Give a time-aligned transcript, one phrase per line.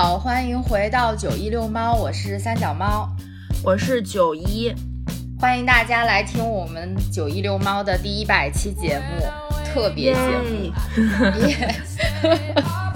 [0.00, 3.08] 好，欢迎回到九一六猫，我是三脚猫，
[3.64, 4.72] 我是九一，
[5.40, 9.26] 欢迎大家来听我们九一六猫的第一百期节目，
[9.66, 10.72] 特别节目。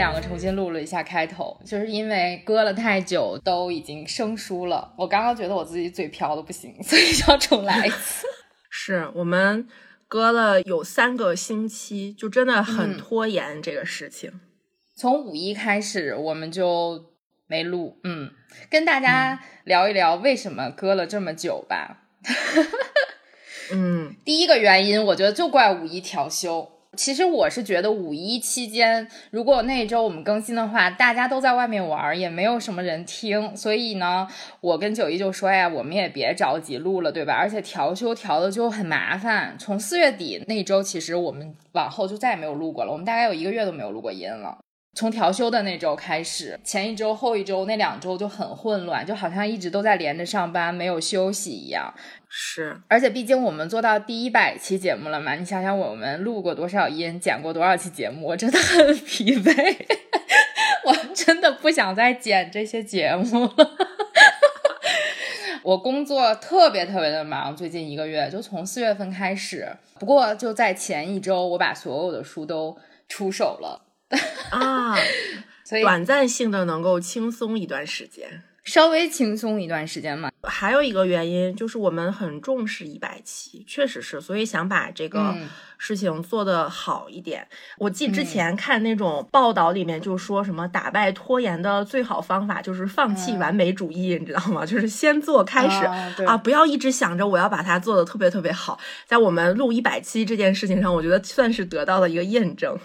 [0.00, 4.94] 两个重新录了一下开头，就是因为搁了太久，都已经生疏了。
[4.96, 8.26] 我刚刚觉得我自己嘴瓢的不行， 所以要重来一次。
[8.70, 9.68] 是我们
[10.08, 14.40] 隔了有三个星期，就真的很拖延这个事情。
[14.96, 17.12] 从五一开始，我们就
[17.46, 18.00] 没录。
[18.04, 18.30] 嗯，
[18.70, 22.04] 跟大家聊一聊为什么搁了这么久吧。
[23.70, 26.79] 嗯，第一个原因，我觉得就怪五一调休。
[26.96, 34.26] 其实我是觉得五一期间，如果那一周我们更新的话，大家都在外面玩，也没有什么人听，所以呢，
[34.60, 37.34] 我跟九一就说呀，我们也别着急录了，对吧？
[37.34, 39.56] 而且调休调的就很麻烦。
[39.58, 44.58] 从四月底那周，其实我们往后就再也没有录过了，我们大概有一个月都没有录过音了。
[44.92, 51.94] 从调休的那周开始，前一周、后一周那两周就很混乱，就好像一直都在连着上班，没有休息一样。
[52.28, 59.76] 是，而且毕竟我们做到第一百期节目了嘛，你想想我们录过多少音，剪过多少期节目，我真的很疲惫，
[60.84, 63.70] 我真的不想再剪这些节目了。
[65.62, 69.68] 我工作特别特别的忙，最近一个月就从四月份开始，
[70.00, 72.76] 不过就在前一周，我把所有的书都
[73.08, 73.86] 出手了。
[74.50, 74.96] 啊，
[75.64, 80.30] 所以短暂性的能够轻松一段时间，稍微轻松一段时间嘛。
[80.42, 85.36] 还有一个原因就是我们很重视一百期，确实是，所以想把这个
[85.78, 87.46] 事情做得好一点。
[87.78, 94.64] 我记之前看那种报道里面就说什么打败拖延的最好方法就是放弃完美主义，你知道吗？
[94.66, 95.84] 就是先做开始
[96.24, 98.80] 啊，不要一直想着我要把它做得特别特别好。
[99.06, 102.76] 在我们录一百期这件事情上，我觉得算是得到了一个验证。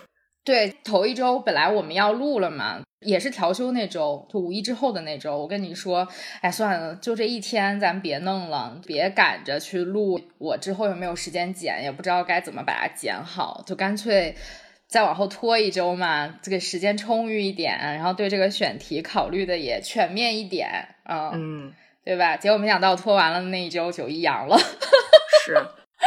[0.45, 5.35] 对，头一周本来我们要录了嘛，也是调休那周，就五一之后的那周。
[5.35, 6.07] 我跟你说，
[6.39, 10.22] 哎，算了，就这一天，咱别弄了，别赶着去录。
[10.38, 14.35] 我之后又没有时间剪，也不知道该怎么把它剪好，就干脆
[14.88, 20.69] 再往后拖一周嘛，这个时间充裕一点，然后对这个选题考虑的也全面一点，
[21.09, 21.73] 嗯嗯，
[22.03, 22.38] 对吧？
[22.38, 24.55] 结果没想到拖完了那一周，九一阳了，
[25.44, 25.57] 是。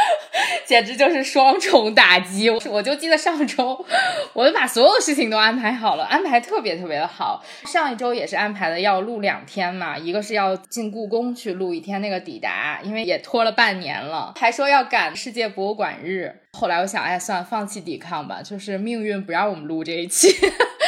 [0.65, 2.49] 简直就是双重打击！
[2.49, 3.85] 我就记得上周，
[4.33, 7.43] 我就把所有事情都安排好了，安排特别特别的好。
[7.65, 16.33] 上一周也是安排的要录两天嘛，一个是要进故宫去录一天那个抵达，因为也拖了半年了，还说要赶世界博物馆日。
[16.53, 20.29] 后来我想，哎，算了，放弃抵抗吧，就是命运不让我们录这一期，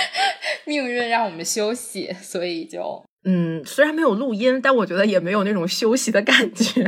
[0.65, 6.85] 命运让我们休息，所以就嗯，虽然没有录音，但我觉得也没有那种休息的感觉。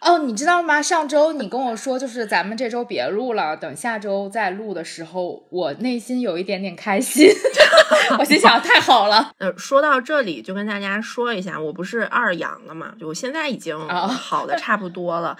[0.00, 0.80] 哦，你知道吗？
[0.80, 7.28] 上周你跟我说，就是咱们这周别录了，等下周再录的时候，我内心有一点点开心。
[8.18, 9.32] 我心想，太好了。
[9.38, 15.36] 呃，说到这里，就跟大家说一下，我不是二阳了嘛，就我现在已经 好的差不多了，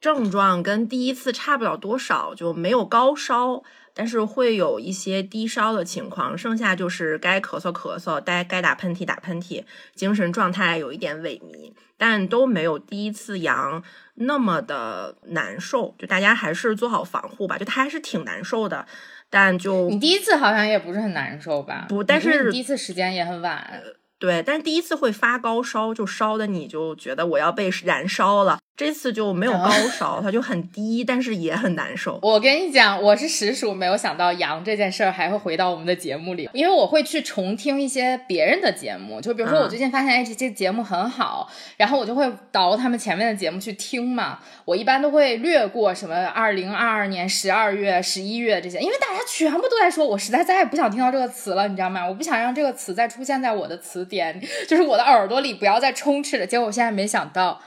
[0.00, 3.62] 症状跟第一次差不了多少，就没有高烧，
[3.94, 9.64] 但是会有一些低烧的情况，剩下就是该咳嗽咳嗽，该该打喷嚏打喷嚏，
[9.94, 11.72] 精神状态有一点萎靡。
[11.96, 13.82] 但都没有第一次阳
[14.14, 17.58] 那么的难受，就大家还是做好防护吧。
[17.58, 18.86] 就他还是挺难受的，
[19.28, 21.84] 但就你第一次好像也不是很难受吧？
[21.90, 23.82] 不，但是第一次时间也很晚。
[24.18, 28.58] 对，但是第一次会发高烧，就烧的你就觉得我要被燃烧了。
[28.76, 32.18] 这次就没有高烧，它就很低，但是也很难受。
[32.22, 41.46] 我跟你讲，我是实属没有想到阳这件事儿还会回到我们的节目里，因为我会去重听一些别人的节目，就比如说我最近发现哎这些节目很好，
[41.76, 44.38] 然后我就会倒他们前面的节目去听嘛。
[44.64, 52.08] 我一般都会略过什么二零二二年十二月、十一月这些，因为大家全部都在说，我实在再也不想听到这个词了，你知道吗？
[52.08, 56.46] 我不想让这个词再出现在我的词典，就是我的耳朵里不要再充斥着。
[56.46, 57.60] 结果我现在没想到。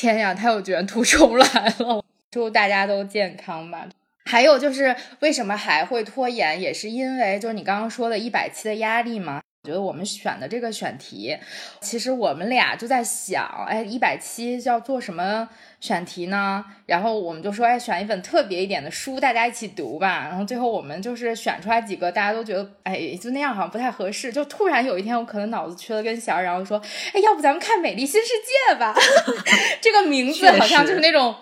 [0.00, 1.46] 天呀，他又卷土重来
[1.80, 2.02] 了！
[2.30, 3.86] 祝大家都健康吧。
[4.24, 9.42] 还有就是，为什么还会拖延，也是因为就是你刚刚说的一百期的压力嘛。
[9.62, 11.36] 觉得我们选的这个选题，
[11.82, 15.46] 其实我们俩就在想，哎，一百期要做什么
[15.80, 16.64] 选题呢？
[16.86, 20.26] 然后我们就说，哎，选一本特别一点的书，大家一起读吧。
[20.30, 24.32] 然后最后我们就是选出来几个，大家都觉得，哎，就那样好像不太合适。
[24.32, 26.80] 就突然有一天，我可能脑子缺了根弦，然后说，
[27.12, 28.94] 哎，要不咱们看《美丽新世界》吧？
[29.82, 31.34] 这个名字好像就是那种。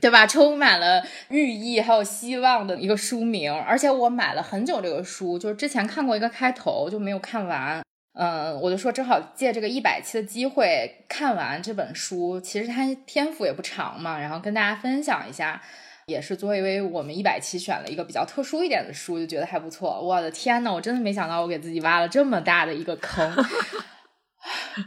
[0.00, 0.26] 对吧？
[0.26, 7.82] 充满了寓意还有希望的一个书名，而且我买了很久这个书，就是之前看过一个开头就没有看完。
[8.18, 12.40] 嗯，我就说正好借这个一百期的机会看完这本书。
[12.40, 15.60] 其实它篇幅也不长嘛，然后跟大家分享一下，
[16.06, 20.00] 也是作为我们一百期选了一个比较特殊一点的书，就觉得还不错。
[20.00, 23.30] 我的天呐，我真的没想到我给自己挖了这么大的一个坑。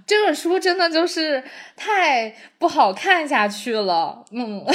[0.06, 1.44] 这本书真的就是
[1.76, 4.66] 太不好看下去了，嗯，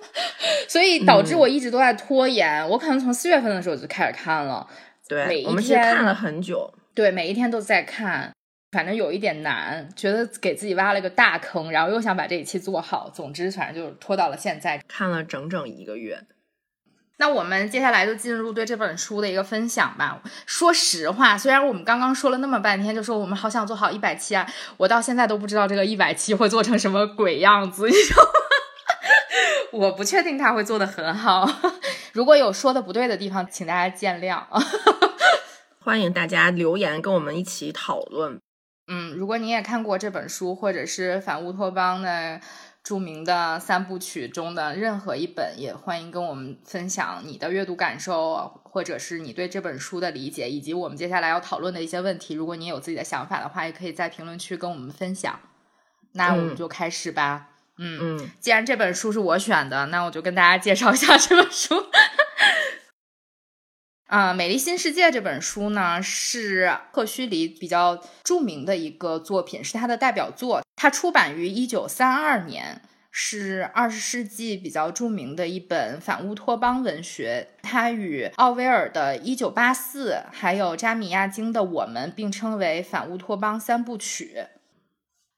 [0.68, 2.68] 所以导致我一直都在拖延。
[2.68, 4.66] 我可能从四月份的时候就开始看了，
[5.08, 8.32] 对，每一天看了很久，对，每一天都在看，
[8.72, 16.18] 反正有一点难，觉得给自己挖了个大坑，然后又想把这一期做好，总之反正就是拖到了现在，看了整整一个月。
[17.16, 20.20] 那我们接下来就进入对这本书的一个分享吧。
[20.46, 24.44] 说实话，虽然我们刚刚说了那么半天，就说我们好想做好一百期啊，
[24.76, 28.28] 我到现在都不知道这个一百期会做成什么鬼样子，你知道吗？
[29.70, 31.48] 我不确定他会做的很好。
[32.12, 34.60] 如果有说的不对的地方，请大家见谅啊。
[35.80, 38.40] 欢迎大家留言跟我们一起讨论。
[38.88, 42.40] 嗯，如果你也看过这本书，或者是反乌托邦的。
[42.84, 52.34] 著名的三部曲中的任何一本，也欢迎跟我们分享你的阅读感受，或者是你对这本书的理解，以及我们接下来要讨论的一些问题。
[52.34, 55.40] 如果你有自己的想法的话，也可以在评论区跟我们分享。
[56.12, 57.48] 那我们就开始吧。
[57.78, 61.74] 嗯嗯，既然这本书是我选的，那我就跟大家介绍一下这本书。
[64.14, 70.62] 啊，《美丽新世界》这本书呢，是赫胥黎比较著名的一个作品，是他的代表作。
[70.76, 72.80] 它出版于一九三二年，
[73.10, 77.48] 是二十世纪比较著名的一本反乌托邦文学。
[77.62, 84.44] 它与奥威尔的《一九八四》还有扎米亚京的《我们》并称为反乌托邦三部曲。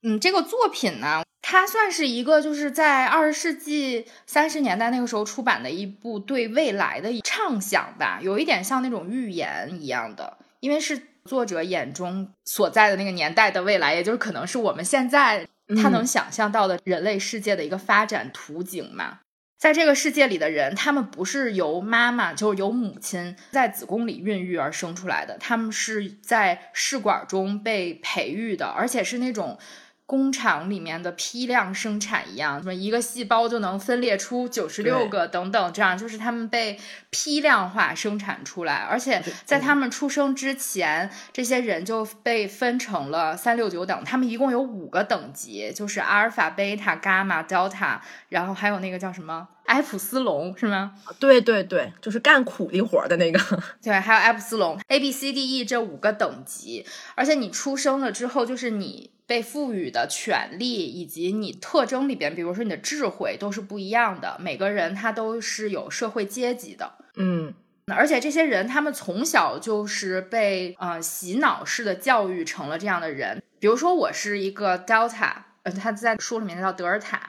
[0.03, 11.01] 嗯，这个作品呢，它算是一个就是在二十世纪三十年代那个时候出版的一部对未来的畅想吧，有一点像那种预言一样的，因为是。
[11.27, 15.45] 作者眼中所在的那个年代的未来，也就是可能是我们现在
[15.83, 19.19] 他能想象到的人类世界的一个发展图景嘛。
[19.59, 29.59] 在这个世界里的人，他们不是由妈妈，就是由母亲在子宫里孕育而生出来的，他们是在试管中被培育的，而且是那种。
[30.07, 36.79] 工厂里面的批量生产一样，什么一个细胞就能分裂出九十六个等等，这样就是他们被
[37.11, 50.95] 批量化生产出来，而且在他们出生之前，这些人就被分成了三六九等，他们一共有五个等级，就是阿尔法、贝塔、伽马、德尔塔，然后还有那个叫什么埃普斯龙，是吗？
[51.19, 53.41] 对对对，就是干苦力活的那个。
[53.83, 56.87] 对，还有埃普斯龙，A、B、C、D、E 这五个等级，
[57.17, 59.11] 而且你出生了之后，就是你。
[59.27, 64.37] 被赋予的权利以及你特征里边，比如说你的智慧都是不一样的。
[64.41, 67.53] 每个人他都是有社会阶级的，嗯，
[67.87, 73.43] 而且这些人他们从小就是被呃洗脑式的教育成了这样的人。
[73.59, 75.33] 比如说我是一个 Delta，
[75.67, 77.21] 呃，他在书里面叫德尔塔。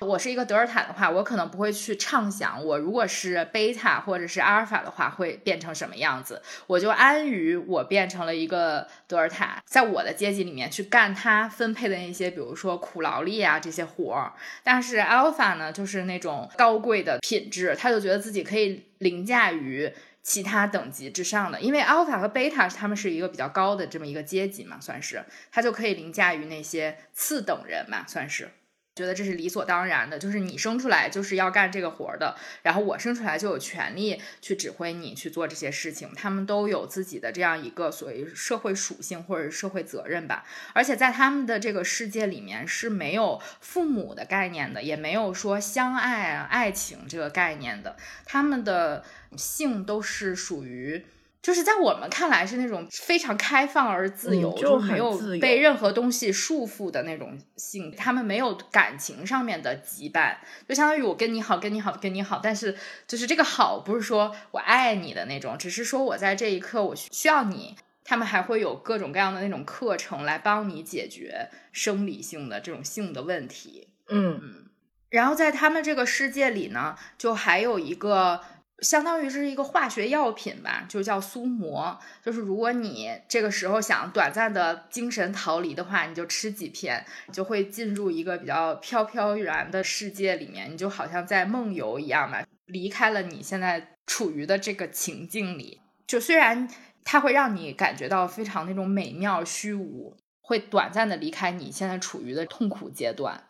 [0.00, 6.40] 我是一个德尔塔的话，我可能不会去畅想，我如果是贝塔或者是阿尔法的话，会变成什么样子。
[6.66, 14.32] 我就安于我变成了一个德尔塔，在我的阶级里面去干他分配的那些，比如说苦劳力啊这些活儿。
[14.62, 19.92] 但是阿尔法呢，就是那种高贵的品质，他就觉得自己可以凌驾于
[20.22, 28.50] 其他等级之上的，因为阿尔法和贝塔他们是一个比较高的这么一个阶级嘛，算是他就可以凌驾于那些次等人嘛，算是。
[28.94, 36.10] 觉得这是理所当然的，就是你生出来就是要干这个活儿的，然后我生出来就有权利去指挥你去做这些事情。
[36.14, 40.44] 他们都有自己的这样一个所谓社会属性或者社会责任吧。
[40.74, 47.96] 而且在他们的这个世界里面是没有父母的概念的，也没有说相爱啊、爱情这个概念的。
[48.26, 49.04] 他们的
[49.36, 51.04] 性都是属于。
[51.42, 57.92] 就是在我们看来是那种非常开放而自由，就没有被任何东西束缚的那种性。
[57.96, 60.36] 他们没有感情上面的羁绊，
[60.68, 62.40] 就相当于我跟你好，跟你好，跟你好。
[62.40, 62.76] 但是
[63.08, 67.76] 就是这个好不是说我爱你的那种，只是说我在这一刻我需要你。
[68.04, 73.88] 他们还会有各种各样的那种课程来帮你解决生理性的这种性的问题。
[74.08, 74.66] 嗯嗯。
[75.08, 78.40] 然后在他们这个世界里呢，就还有一个。
[78.82, 81.98] 相当于是一个化学药品吧，就叫苏魔。
[82.22, 95.80] 就是如果你这个时候想短暂的精神逃离的话，你就吃几片，就会进入一个比较飘飘然的世界里面，你就好像在梦游一样嘛，离开了你现在处于的这个情境里。
[96.06, 96.68] 就虽然
[97.04, 103.44] 它会让你感觉到非常那种美妙虚无，会短暂的离开你现在处于的痛苦阶段。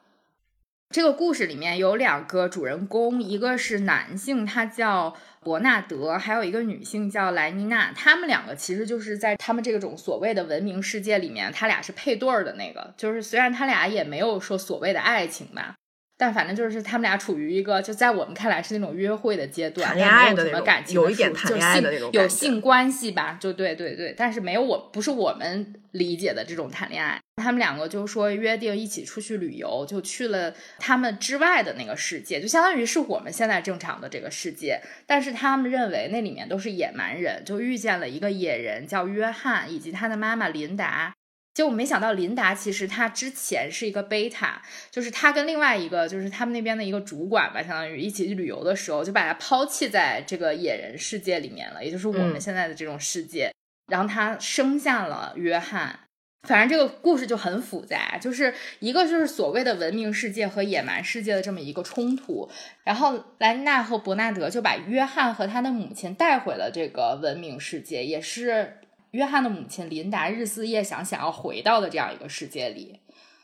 [0.92, 7.90] 这个故事里面有两个主人公，一个是男性，他叫伯纳德，还有一个女性叫莱妮娜。
[7.96, 12.92] 他们两个其实就是在他们这种所谓的文明世界里面，他俩是配对儿的那个。
[12.99, 15.75] 就是虽然他俩也没有说所谓的爱情吧。
[16.18, 23.37] 但反正就是他们俩处于一个就在我们看来是那种约会的阶段，谈恋爱的什么感情，有一点谈恋爱的那种，有性关系吧？
[23.40, 27.18] 就对对对，但是没有我不是我们理解的这种谈恋爱。
[27.42, 34.80] 他们两个就说约定一起出去旅游，就去了他们之外的那个世界，就相当于是我们现在正常的这个世界。
[35.06, 41.12] 但是他们认为那里面都是野蛮人，就遇见了一个野人叫约翰，以及他的妈妈琳达。
[41.54, 53.52] 结果没想到，琳达其实她之前是一个贝塔，就是她跟另外一个就是他们那边的一个主管吧，相当于一起去旅游的时候，就把她抛弃在这个野人世界里面了，也就是我们现在的这种世界。
[53.90, 56.00] 然后她生下了约翰，
[56.49, 62.49] 反正这个故事就很复杂，就是一个就是所谓的文明世界和野蛮世界的这么一个冲突。
[62.84, 68.78] 然后莱娜和伯纳德就把约翰和他的母亲带回了这个文明世界，也是。
[69.12, 72.99] 约翰的母亲琳达日思夜想，想要回到的这样一个世界里，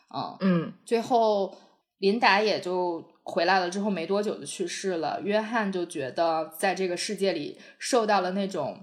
[0.09, 1.55] 嗯嗯，最后
[1.99, 5.21] 琳达也就回来了，之后没多久就去世了。
[5.23, 8.83] 约翰就觉得在这个世界里受到了那种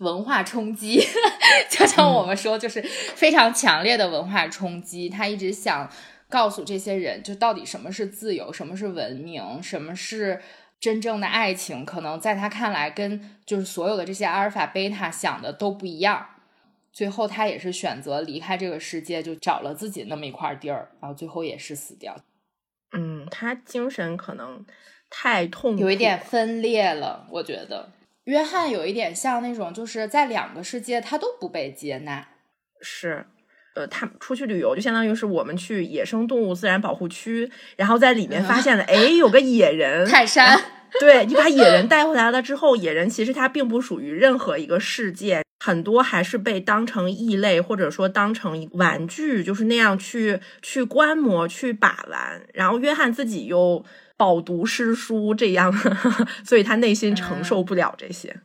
[0.00, 1.00] 文化冲击，
[1.70, 5.08] 就像我们说，就是非常强烈的文化冲击。
[5.08, 5.90] 他一直想
[6.28, 10.42] 告诉这些人，就到底什么是自由，什么是文明，什么是。
[10.80, 16.26] 真正的爱情可能在他看来，跟就是所有的这些阿尔法、贝塔想的都不一样。
[16.90, 22.16] 最后他也是选择离开这个世界，就找了自己那么一块地儿，然后最后也是死掉。
[22.96, 24.64] 嗯，他精神可能
[25.10, 27.26] 太痛，有一点分裂了。
[27.28, 27.90] 我觉得
[28.30, 32.28] 约翰有一点像那种，就是在两个世界他都不被接纳。
[32.80, 33.26] 是。
[33.76, 40.60] 呃，他出去旅游就相当于是我们去野生动物自然保护区，然后在里面发现了，哎，有个野人 泰山。
[40.98, 52.44] 对你把野人带回来了之后，野人其实他并不属于任何一个世界，很多还是被当成异类，或者说当成玩具，就是那样去去观摩、去把玩。
[52.52, 53.84] 然后约翰自己又
[54.20, 55.72] 饱读诗书，这样，
[56.44, 58.42] 所以他内心承受不了这些。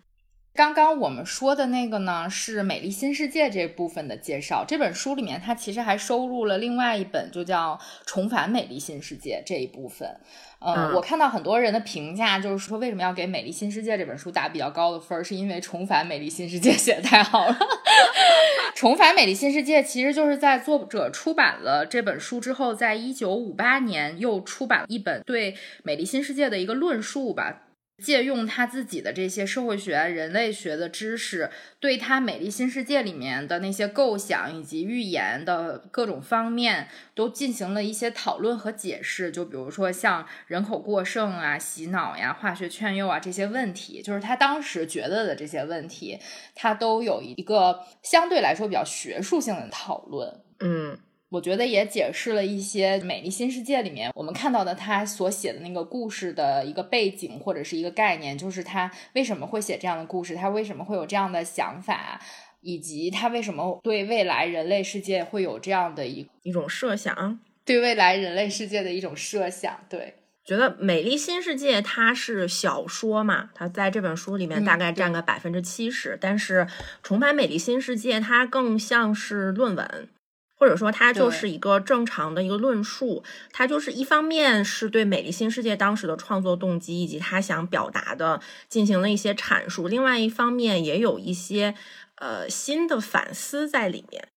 [0.56, 4.64] 刚刚我们说的那个呢，是《美丽新世界》这部分的介绍。
[4.66, 7.74] 这本书里面，它其实还收录了另外一本，就叫
[8.06, 10.18] 《重返美丽新世界》这一部分。
[10.60, 17.54] 嗯，我看到很多人的评价，就是说为什么要给《美丽新世界》这本书打比较高的分儿，是因为《重返美丽新世界 》写的太好了。
[18.78, 25.52] 《重返美丽新世界》其实就是在作者出版了这本书之后，在一九五八年又出版了一本对
[25.84, 27.64] 《美丽新世界》的一个论述吧。
[28.04, 31.50] 借用他自己的这些社会学、人类学的知识，
[31.80, 39.32] 对他《美丽新世界》里面的那些构想以及预言的各种方面，都进行了一些讨论和解释。
[39.32, 46.20] 就比如说像人口过剩啊、洗脑呀、化学劝诱啊这些问题，就是他当时觉得的这些问题，
[46.54, 50.42] 他都有一个相对来说比较学术性的讨论。
[50.60, 51.00] 嗯。
[51.36, 62.22] 我觉得也解释了一些《美丽新世界》里面我们看到的他所写的那个故事的一个背景或者是一个概念，就是他为什么会写这样的故事，他为什么会有这样的想法，
[62.62, 69.78] 以及他为什么对未来人类世界会有这样的一一种设想，对未来人类世界的一种设想。
[69.90, 70.16] 对，
[70.46, 76.62] 觉得《美丽新世界》它是小说嘛，它在这本书里面大概占个百分之七十，但是
[77.04, 80.08] 《重返美丽新世界》它更像是论文。
[80.58, 83.24] 或者说，它就是一个正常的一个论述。
[83.52, 91.76] 它就是一方面是对《美丽新世界》当时的创作动机以及他想表达的进行了一些阐述，另外一方面也有一些
[92.16, 94.30] 呃新的反思在里面。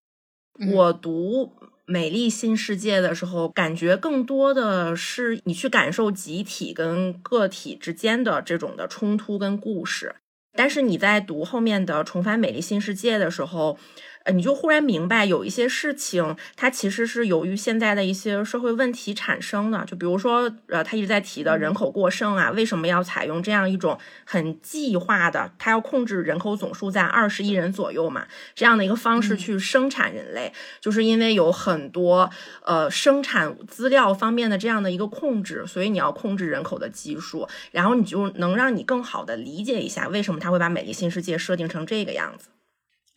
[0.75, 10.16] 我读《美丽新世界》的时候，感觉更多的是你去感受集体跟个体之间的这种的冲突跟故事。
[10.56, 13.78] 但是你在读后面的《重返美丽新世界》的时候，
[14.25, 19.84] 呃，你就忽然明白有一些事情，它其实是由于现在的一些社会问题产生的。
[19.87, 32.28] 就比如说，呃，他一直在提的人口过剩啊，为什么要采用这样一种很计划的，他要控制人口总数在二十亿人左右嘛，这样的一个方式去生产人类，就是因为有很多
[32.64, 42.48] 呃生产资料方面的这样的一个控制，所以你要控制人口的基数，然后你就能让你更好的理解一下为什么他会把美丽新世界设定成这个样子。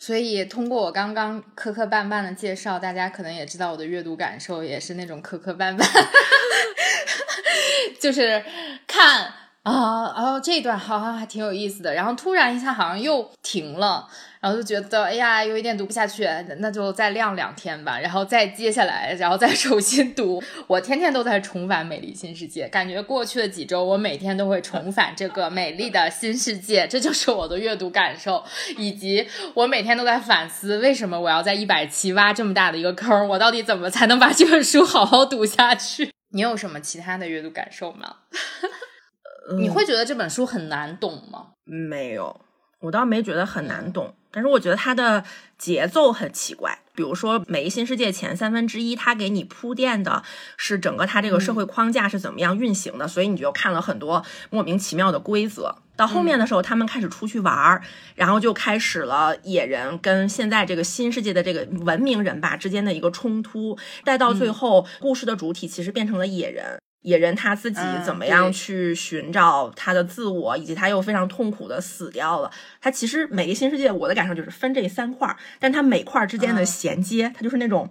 [0.04, 5.86] 所以，通过我刚刚磕磕绊绊的介绍，大家可能也知道我的阅读感受也是那种磕磕绊绊，
[8.02, 8.44] 就是
[8.88, 9.32] 看
[9.62, 9.72] 啊，
[10.34, 14.10] 哦，这一段好像还挺有意思的，然后突然一下好像又停了。
[14.42, 20.42] 然后就觉得，哎呀，有一点读不下去，那就再晾两天吧，然后再接下来，然后再 重新读。
[20.66, 28.44] 我天天都在重返《美丽新世界》，感觉过去的几周，我每天都会重返这个美丽的新世界，这就是我的阅读感受，
[28.78, 33.28] 以及我每天都在反思，为什么我要在一百期挖这么大的一个坑？
[33.30, 36.12] 我到底怎么才能把这本书好好读下去？
[36.34, 38.16] 你有什么其他的阅读感受吗？
[39.60, 41.50] 你会觉得这本书很难懂吗？
[41.66, 42.42] 没有，
[42.82, 44.14] 我倒没觉得很难懂。
[44.34, 45.26] 但是我觉得它的
[45.58, 50.24] 节奏很奇怪，比如说《每一新世界》前三分之一，它给你铺垫的
[50.56, 55.76] 是整个它这个社会框架是怎么样运行的，所以你就看了很多莫名其妙的规则。
[55.98, 57.84] 到后面的时候，他们开始出去玩儿，
[58.16, 66.81] 然后就开始了野人跟现在这个新世界的这个文明人吧之间的一个冲突，再到最后，故事的主体其实变成了野人。
[67.02, 72.52] 野人他自己怎么样去寻找他的自我，以及他又非常痛苦的死掉了。
[72.80, 77.90] 他其实每个新世界，我的感受就是分这三块，但他每块之间的衔接，它就是那种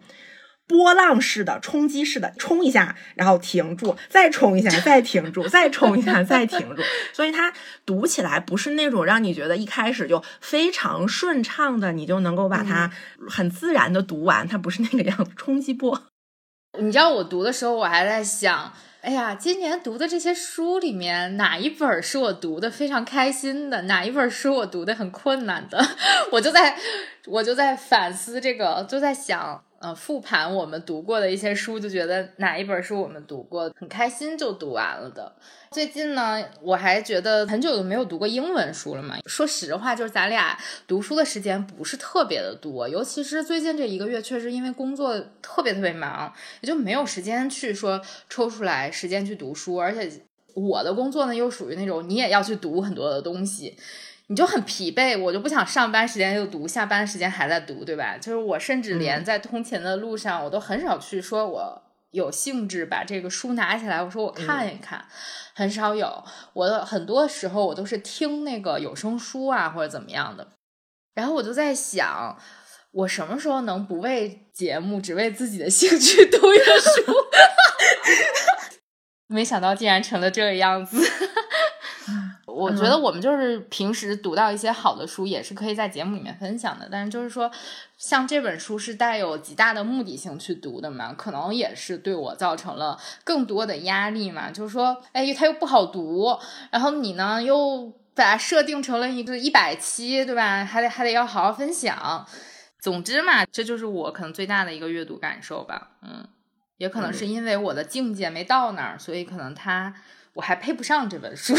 [0.68, 6.82] 波浪式的、冲击式的，冲一下然后停住，再冲一下再停住，再冲一下再停住。
[7.12, 7.52] 所以它
[7.84, 12.88] 读起来不是那种让你觉得一开始就非常顺畅的，你就能够把它
[13.28, 14.46] 很自然的读完。
[14.46, 16.00] 它不是那个样子，冲击波。
[16.78, 18.72] 你知道我读的时候，我还在想。
[19.02, 23.83] 哎呀，今年读的这些书里面，哪一本是我读的非常开心的？
[23.83, 25.83] 哪一本书我读的很困难的？
[26.33, 26.76] 我就在，
[27.26, 29.64] 我就在反思这个，就在想。
[29.80, 35.34] 呃，复盘我们读过的一些书，就觉得哪一本是我们读过很开心就读完了的。
[35.70, 39.16] 最近呢，我还觉得很久都没有读过英文书了嘛。
[39.25, 49.76] 说实话，就是咱俩读书的时间不是特别的多，尤其是最近这一个月，确实因为工作特别特别忙，也就没有时间去说抽出来时间去读书。
[49.76, 50.12] 而且
[50.52, 53.75] 我的工作呢，又属于那种你也要去读很多的东西。
[54.30, 58.16] 你就很疲惫，我就不想上班时间又读，下班时间还在读，对吧？
[58.16, 65.04] 就是我甚至连在通勤的路上，我都很少去说我有兴致把这个书拿起来，我说我看一看，
[65.52, 66.23] 很少有。
[66.52, 70.47] 我的很多时候我都是听那个有声书啊，或者怎么样的。
[71.12, 72.38] 然后我就在想，
[72.93, 77.12] 我什么时候能不为节目，只为自己的兴趣读一个书？
[79.26, 80.97] 没想到竟然成了这个样子。
[82.60, 86.86] 我觉得我们就是平时读到一些好的书，也是可以在节目里面分享的。
[86.92, 87.50] 但是就是说，
[87.96, 94.50] 像这本书是带有极大的目的性去读的嘛，可能也是对我造成了更多的压力嘛。
[94.50, 96.38] 就是说，哎，它又不好读，
[96.70, 100.62] 然后你呢又把它设定成了一个一百期，对吧？
[100.62, 102.26] 还得还得要好好分享。
[102.78, 105.92] 总之嘛，这就是我可能最大的一个阅读感受吧。
[106.02, 106.28] 嗯，
[106.76, 109.94] 也可能是因为我的境界没到那儿，所以可能它
[110.34, 111.54] 我还配不上这本书。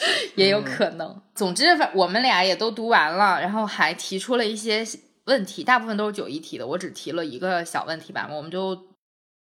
[0.36, 1.20] 也有可能。
[1.34, 4.84] 总之，反我们俩也都读完了，然后还提出了一些
[5.24, 8.87] 问题，大部分都是九一提的，我只提了一个小问题吧，我们就。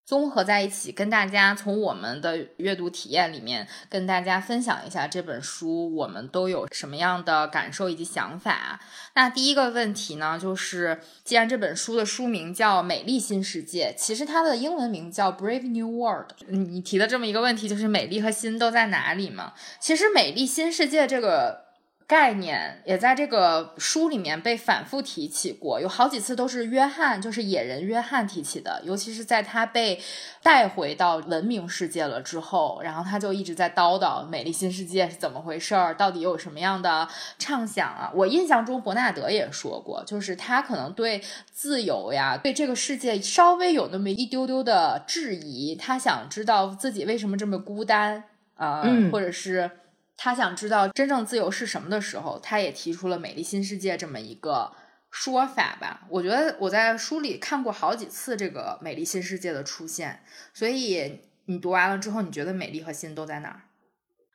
[0.07, 8.79] 综合在一起，跟大家从我们的阅读体验里面跟大家分享一下这本书，我们都有什么样的感受以及想法。
[9.15, 16.31] 那第一个问题呢，就是既然这本书的书名叫《美丽新世界》，其实它的英文名叫《Brave New World》。
[16.49, 19.51] 你提的这么一个问题，就是美丽和新都在哪里嘛？
[19.81, 21.66] 其实“美丽新世界”这个。
[22.07, 28.81] 概念也在这个书里面被反复提起过，有好几次都是约翰，就是野人约翰提起的。
[28.85, 30.01] 尤其是在他被
[30.41, 37.05] 带回到文明世界了之后，然后他就一直在叨叨美丽新世界是怎么回事儿，到底有什么样的
[37.37, 38.09] 畅想啊？
[38.15, 48.23] 我印象中伯纳德也说过，就是他可能对自由呀，对这个世界稍微有那么一丢丢的质疑，他想知道自己为什么这么孤单
[48.55, 49.69] 啊，或者是。
[50.17, 54.71] 他想知道真正自由是什么的时候，他也提出了“美丽新世界”这么一个
[55.11, 56.01] 说法吧。
[56.09, 63.61] 我觉得我在书里看过好几次这个“美丽新世界”的出现，所以你读完了之后，你觉得美丽和新都在哪儿？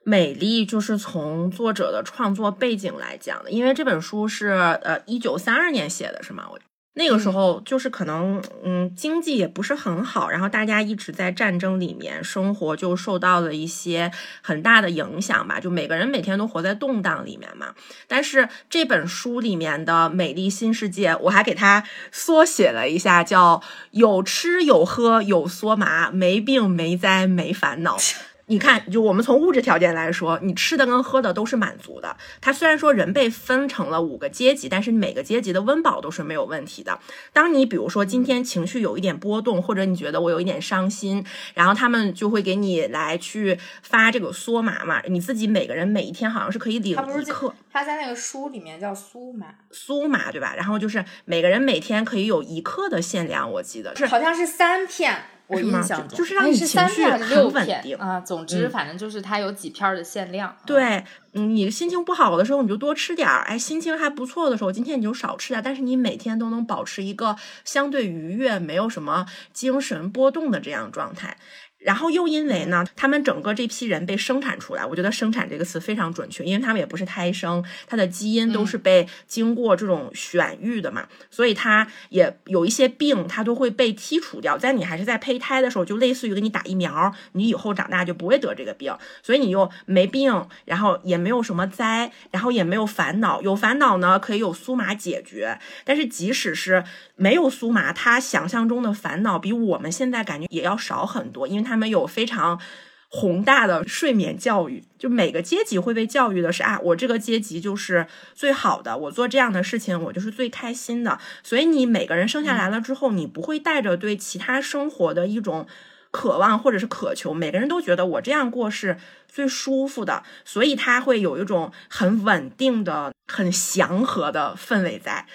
[0.05, 6.49] 美丽就是从作者的创作背景来讲的，因为这本书是呃一九三二年写的，是吗？
[6.51, 6.59] 我
[6.95, 15.59] 那个时候就是可能，嗯，经济也不是很好，然后大家一直在战争里面生活，就受到了一些很大的影响吧。
[15.59, 17.75] 就每个人每天都活在动荡里面嘛。
[18.07, 27.97] 但是这本书里面的美丽新世界，我还给它缩写了一下，叫有吃有喝有梭麻，没病没灾没烦恼。
[28.47, 32.17] 你看，就我们从物质条件来说，你吃的跟喝的都是满足的。
[32.41, 36.99] 它虽然说人被分成了五个阶级，但是每个阶级的温饱都是没有问题的。
[37.33, 41.25] 当你比如说今天情绪有一点波动，或者你觉得我有一点伤心，
[41.55, 45.01] 然后他们就会给你来去发这个梭麻嘛。
[45.09, 47.55] 你自己每个人每一天好像是可以领一克。
[47.73, 50.55] 他在那个书里面叫苏麻，苏麻对吧？
[50.57, 55.25] 然后就是每个人每天可以有一克的限量，我记得是好像是三片。
[55.53, 58.21] 我印象中就是让你情绪很稳定啊。
[58.21, 60.57] 总之，反正就是它有几片的限量。
[60.67, 65.63] 对，嗯，你心情不好的时候你就多吃点儿，哎，心情还不错的时候，今天你就少吃点。
[65.63, 71.37] 但是你每天都能保持一个相对愉悦、没有什么精神波动的这样状态。
[71.85, 84.57] 然后又因为呢，他们整个这批人被生产出来，我觉得“生产”这个词非常准确，因为他们也不是胎生，他的基因都是被经过这种选育的嘛，所以他也有一些病，他都会被剔除掉。
[84.57, 93.43] 在你还是在胚胎的时候，就类似于给你打疫苗，你以后长大就不会得这个病，所以你又没病，然后也没有什么灾，然后也没有烦恼。
[93.43, 96.85] 有烦恼呢，可以有苏麻解决，但是即使是
[97.23, 101.73] 没有苏麻，他想象中的烦恼比我们现在感觉也要少很多，因为他。
[101.73, 102.61] 他们有非常
[103.09, 111.19] 宏大的睡眠教育，就每个阶级会被教育的是啊，我这个阶级就是最好的，我做这样的事情我就是最开心的。
[111.43, 115.67] 所以你每个人生下来了之后，你不会带着对其他生活的一种。
[116.13, 118.97] 渴望或者是渴求，每个人都觉得我这样过是
[119.27, 125.27] 最舒服的，所以他会有一种很稳定的、很祥和的氛围在。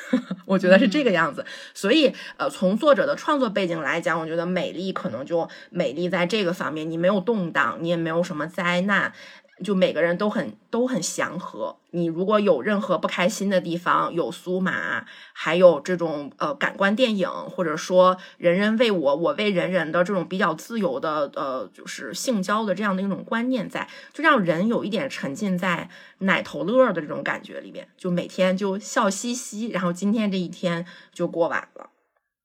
[0.46, 1.44] 我觉得是这个样子。
[1.74, 9.12] 所以，呃，从作者的创作背景来讲，我觉得美丽可能就美丽在这个方面，你没有动荡，你也没有什么灾难。
[9.62, 11.76] 就每个人都很都很祥和。
[11.90, 31.90] 你如果有任何不开心的地方，有苏麻，还有这种呃感官电影，或者说人人为我，我为人人的这种比较自由的呃，就是性交的这样的一种观念在，就让人有一点沉浸在奶头乐的这种感觉里面，就每天就笑嘻嘻，然后今天这一天就过完了。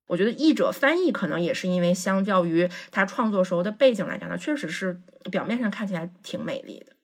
[0.07, 4.99] 我觉得译者翻译可能也是因为相较于他创作时候的背景来讲，呢，确实是
[5.31, 6.96] 表面上看起来挺美丽的。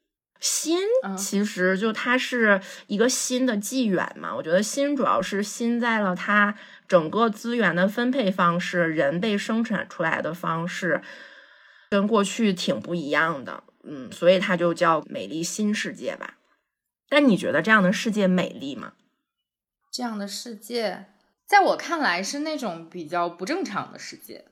[0.43, 0.77] 心
[1.17, 6.53] 其实就它是一个新的纪元嘛，我觉得心主要是新在了它
[6.86, 11.01] 整个资源的分配方式，人被生产出来的方式
[11.89, 16.36] 跟过去挺不一样的，嗯，所以它就叫美丽新世界吧。
[17.08, 18.91] 但你觉得这样的世界美丽吗？
[19.93, 21.06] 这样的世界，
[21.47, 24.43] 在我看来是那种比较不正常的世界。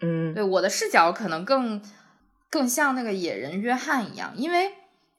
[0.00, 1.82] 嗯，对，我的视角可能更
[2.48, 4.72] 更像那个野人约翰一样，因为。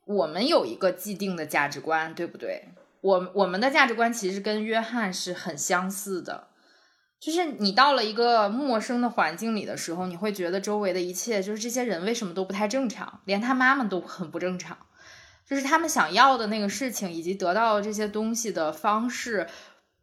[0.06, 2.70] 我们有一个既定的价值观，对不对？
[3.02, 6.48] 我我们的价值观其实跟约翰是很相似的，
[7.20, 14.78] 就是你到了一个陌生的环境里的时候，你会觉得周围的一切，就是这些人为什么都不太正常，连他妈妈都很不正常，
[15.48, 19.48] 就是他们想要的那个事情以及得到这些东西的方式，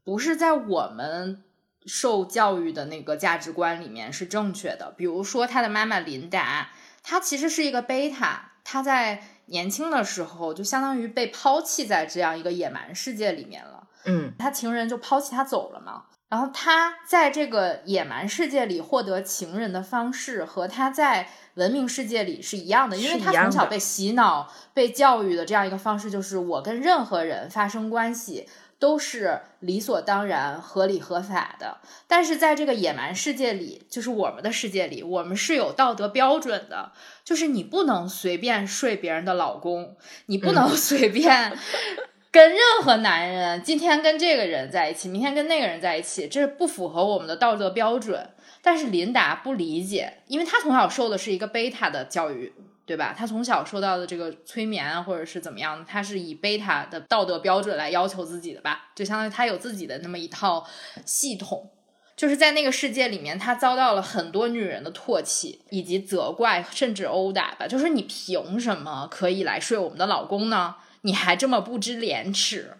[0.05, 1.43] 不是在我们
[1.87, 4.95] 受教育的那个价值观里面是正确的。
[4.97, 6.71] 比如说他的妈妈琳达，
[7.03, 9.23] 她其实是一个贝塔，她在。
[9.53, 16.05] 年轻的时候就相当于被抛弃在这样一个野蛮世界里面了，嗯，他情人就抛弃他走了嘛。
[16.31, 28.49] 然后他在这个野蛮世界里获得情人的方式和他在文明世界里是一样的，因为他从小被洗脑、被教育的这样一个方式就是我跟任何人发生关系。
[28.83, 36.90] 都是理所当然、合理合法的，但是在这个野蛮世界里，就是我们的世界里，我们是有道德标准的，
[37.23, 39.95] 就是你不能随便睡别人的老公，
[40.27, 41.57] 你不能随便
[42.33, 48.31] 跟任何男人，今天跟这个人在一起，明天跟那个人在一起，这不符合我们的道德标准。
[48.62, 52.53] 但是琳达不理解，因为她从小受的是一个贝塔的教育。
[52.92, 53.14] 对吧？
[53.16, 58.90] 他从小受到的这个催眠或者是怎么样，他是以贝塔的道德标准来要求自己的吧？
[58.94, 60.62] 就相当于他有自己的那么一套
[61.07, 61.70] 系统，
[62.14, 67.66] 就是在那个世界里面，他遭到了很多女人的唾弃以及责怪，甚至殴打吧。
[67.66, 70.76] 就是你凭什么可以来睡我们的老公呢？
[71.00, 72.76] 你还这么不知廉耻，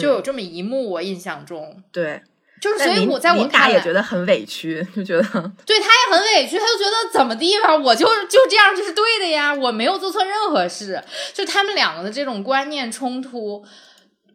[0.00, 2.22] 就有这么一幕，我印象中对。
[2.64, 5.22] 就是，所以我在我看也觉得很委屈，就觉得
[5.66, 11.02] 对他也很委屈，他就觉得怎么地吧，我就就这样就是对的呀，我没有做错任何事。
[11.34, 13.62] 就他们两个的这种观念冲突，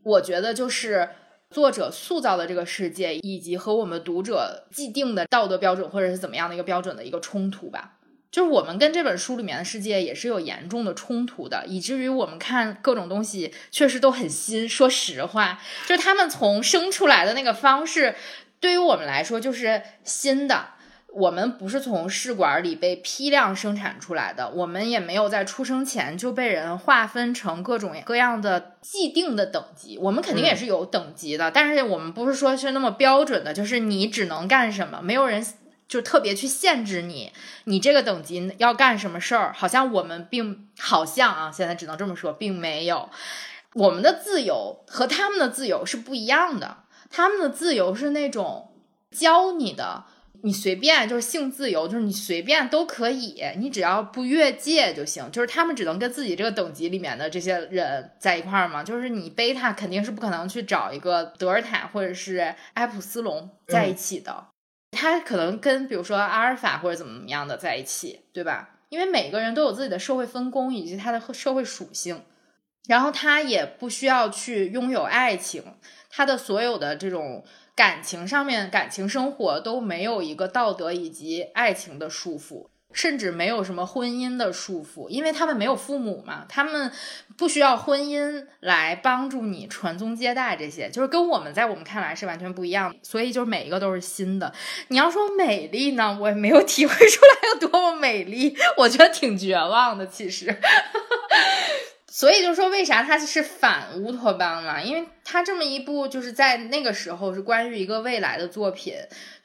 [0.04, 1.10] 我觉得就是
[1.50, 7.94] 作者塑造的这个世界，以及和我们读者既定的道德标准或者是怎么样的一个标准的一个冲突吧。
[8.32, 14.70] 就是我们跟这本书里面的世界也是有严重的冲突的，以至于我们看各种东西确实都很新。
[14.70, 18.16] 说实话，就是他们从生出来的那个方式，
[18.60, 20.68] 对于我们来说就是新的。
[21.12, 29.98] 我们不是从试管里被批量生产出来的，我们也没有在出生前就被人划分成各种各样的既定的等级。
[29.98, 35.44] 我们肯定也是有等级的，但是我们不是说是那么标准的，就是你只能干什么，没有人
[35.90, 37.34] 就特别去限制你，
[37.66, 39.52] 你这个等级要干什么事儿。
[39.54, 43.10] 好像我们并好像啊，现在只能这么说，并没有
[43.74, 46.84] 我们的自由和他们的自由是不一样的。
[47.10, 48.72] 他们的自由是那种
[49.12, 50.06] 教你的。
[50.42, 55.30] 你随便就是性自由，就是你随便都可以，你只要不越界就行。
[55.34, 58.82] 就是他们只能跟自己这个等级里面的这些人在一块儿嘛。
[58.82, 64.46] 就是你贝塔肯定是不可能去找一个德尔塔或者是埃普斯隆在一起的，
[64.92, 68.78] 他可能跟比如说阿尔法或者怎么怎么样的在一起，对吧？
[68.90, 72.24] 因为每个人都有自己的社会分工以及他的社会属性，
[72.88, 75.64] 然后他也不需要去拥有爱情，
[76.10, 77.46] 他的所有的这种。
[77.76, 86.92] 感情上面，感情生活都没有一个道德以及爱情的束缚，甚至没有什么婚姻的束缚，因为他们没有父母嘛，他们
[87.38, 94.52] 不需要婚姻来帮助你传宗接代，这些就是跟我们在我们看来是完全不一样的，所以就是每一个都是新的。
[94.88, 100.56] 你要说美丽呢，我也没有体会出来有多么美丽，我觉得挺绝望的，其实。
[102.12, 104.82] 所以就说为啥它是反乌托邦嘛？
[104.82, 108.96] 因为它这么一部就是在那个时候是关于一个未来的作品，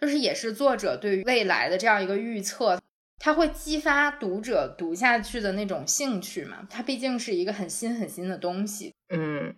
[0.01, 2.81] 就是也是作者对于未来的这样一个预测，
[3.25, 6.69] 它会激发读者读下去的那种兴趣嘛？
[6.69, 9.55] 它毕竟是一个很新很新的东西，嗯。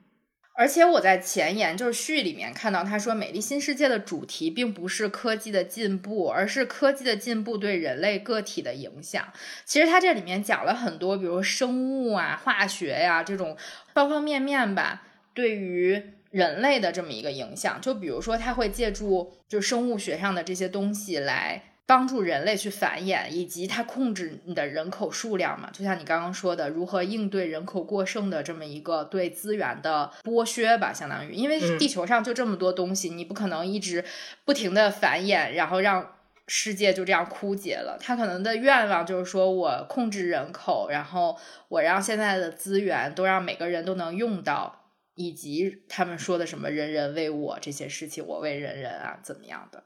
[0.55, 9.33] 而且我在前言就是序里面看到他说，《美丽新世界》的主题并不是科技的进步，而是科技的进步对人类个体的影响。
[9.65, 13.57] 其实他这里面讲了很多，比如生物啊、化学呀这种
[13.93, 15.03] 方方面面吧，
[15.35, 16.01] 对于
[16.31, 17.81] 人类的这么一个影响。
[17.81, 21.73] 就比如说，他会借助就生物学上的这些东西来。
[21.87, 25.71] 帮助人类去繁衍，以及它控制你的人口数量嘛？
[25.73, 34.05] 就像你刚刚说的，如何应对人口过剩的这么一个对资源的剥削吧，相当于，因为地球上就这么多东西，你不可能一直
[34.45, 36.17] 不停的繁衍，然后让
[36.49, 37.97] 世界就这样枯竭了。
[38.01, 49.85] 他可能的愿望就是说我控制人口，然后我让现在的资源都让每个人都能用到，以及他们说的什么“人人为我”这些事情，我为人人啊，怎么样的？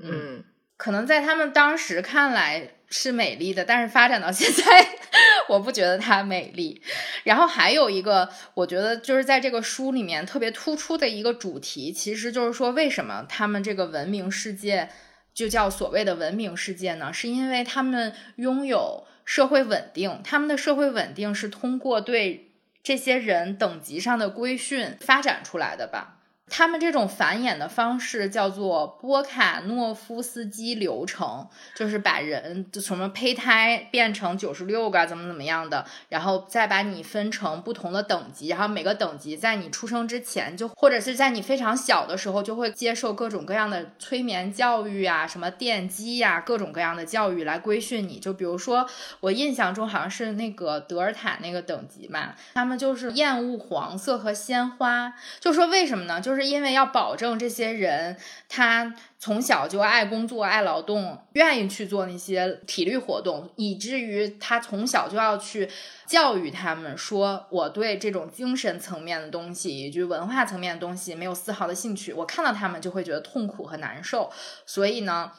[0.00, 0.44] 嗯。
[0.82, 4.88] 可能在他们当时看来是美丽的，但是发展到现在，
[5.48, 6.82] 我不觉得它美丽。
[7.22, 14.88] 然后还有一个，我觉得就是在这个书里面特别突出的一个主题，其实就是说，为什么他们这个文明世界
[15.32, 17.12] 就叫所谓的文明世界呢？
[17.12, 22.50] 是因为他们拥有社会稳定，他们的社会稳定是通过对
[22.82, 26.18] 这些人等级上的规训发展出来的吧。
[26.48, 48.18] 他们这种繁衍的方式叫做波卡诺夫斯基流程，就是把人什么胚胎变成九十六个怎么怎么样的，然后再把你分成不同的等级，然后每个等级在你出生之前就或者是在你非常小的时候就会接受各种各样的催眠教育啊，什么电击呀，各种各样的教育来规训你。
[48.18, 48.86] 就比如说
[49.20, 56.20] 我印象中好像是那个德尔塔那个等级嘛，他们就是厌恶黄色和鲜花，就说为什么呢？
[56.20, 56.52] 就就是。
[56.52, 58.14] 因为要保证这些人，
[58.46, 65.66] 他从小就爱工作、爱劳动，愿意去做那些体力活动，以至于他从小就要去
[66.04, 74.30] 教育他们说：“我对这种精神层面的东西以及文化层面的东西没有丝毫的兴趣。”我看到他们就会觉得痛苦和难受。
[74.66, 75.32] 所以呢。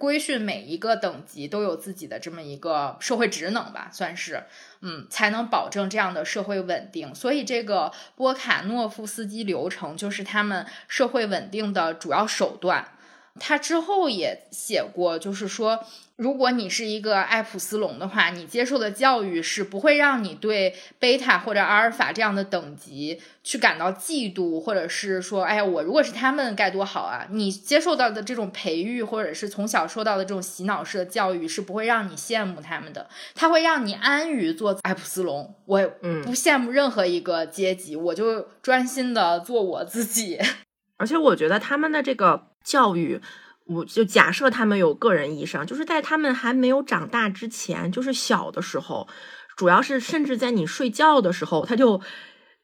[0.00, 4.42] 规训每一个等级都有自己的这么一个社会职能吧，算是，
[4.80, 7.14] 嗯，才能保证这样的社会稳定。
[7.14, 12.88] 所以这个波卡诺夫斯基流程就是他们社会稳定的主要手段。
[13.38, 15.84] 他之后也写过，就是说。
[16.20, 27.26] 如果你是一个爱普斯龙的话，你接受的教育是不会让你对贝塔或者阿尔法这样的等级去感到嫉妒，或者是说，哎呀，我如果是他们该多好啊！
[27.30, 33.08] 你接受到的这种培育，或者是从小受到的这种洗脑式的教育，是不会让你羡慕他们的。
[33.34, 35.88] 他会让你安于做爱普斯龙，我
[36.22, 40.38] 不羡慕任何一个阶级，我就专心的做我自己。
[40.98, 43.22] 而且我觉得他们的这个教育。
[43.72, 49.06] 我就假设他们有个人意识，就是在他们还没有长大之前，就是小的时候，
[49.56, 52.00] 主要是甚至在你睡觉的时候，他就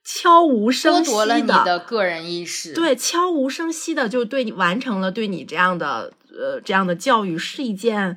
[0.05, 8.17] 悄无声息的你的个人意识，对，悄无声息的就对你完成了对你这样的呃这样的教育，是一件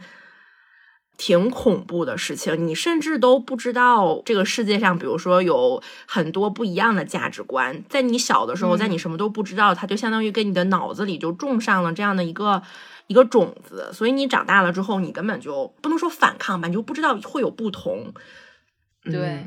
[1.20, 2.66] 挺恐怖的事情。
[2.66, 12.64] 你甚至都不知道这个世界上，比如说有很多不一样的价值观，在你小的时候，在你什么都不知道，它就相当于给你的脑子里就种上了这样的一个
[13.08, 18.14] 一个种子，所以你长大了之后，你根本就不能说反抗吧，你就不知道会有不同，
[19.04, 19.46] 对。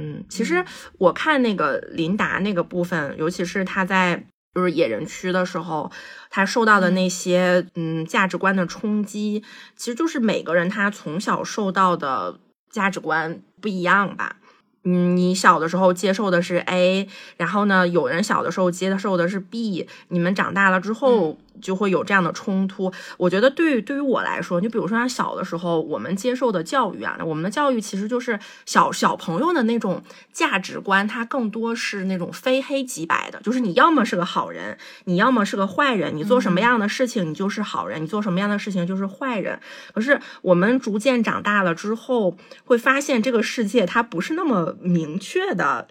[0.00, 0.64] 嗯，其实
[0.98, 4.26] 我看那个琳达那个部分，尤其是他在
[4.58, 5.88] 就是野人区的时候，
[6.30, 9.44] 他受到的那些嗯价值观的冲击，
[9.76, 14.36] 其实就是每个人他从小受到的价值观不一样吧。
[14.82, 21.38] 嗯，你小的时候接受的是 A，然后呢，有人小的时候接受的是 B，你们长大了之后。
[21.60, 22.92] 就会有这样的冲突。
[23.16, 39.58] 我觉得，对于对于我来说，就比如说，像小的时候，我们接受的教育啊，我们的教育其实就是小小朋友的那种价值观，它更多是那种非黑即白的，就是你要么是个好人，你要么是个坏人，你做什么样的事情，你就是好人；你做什么样的事情，就是坏人。
[39.92, 45.88] 可是我们逐渐长大了之后，会发现这个世界它不是那么明确的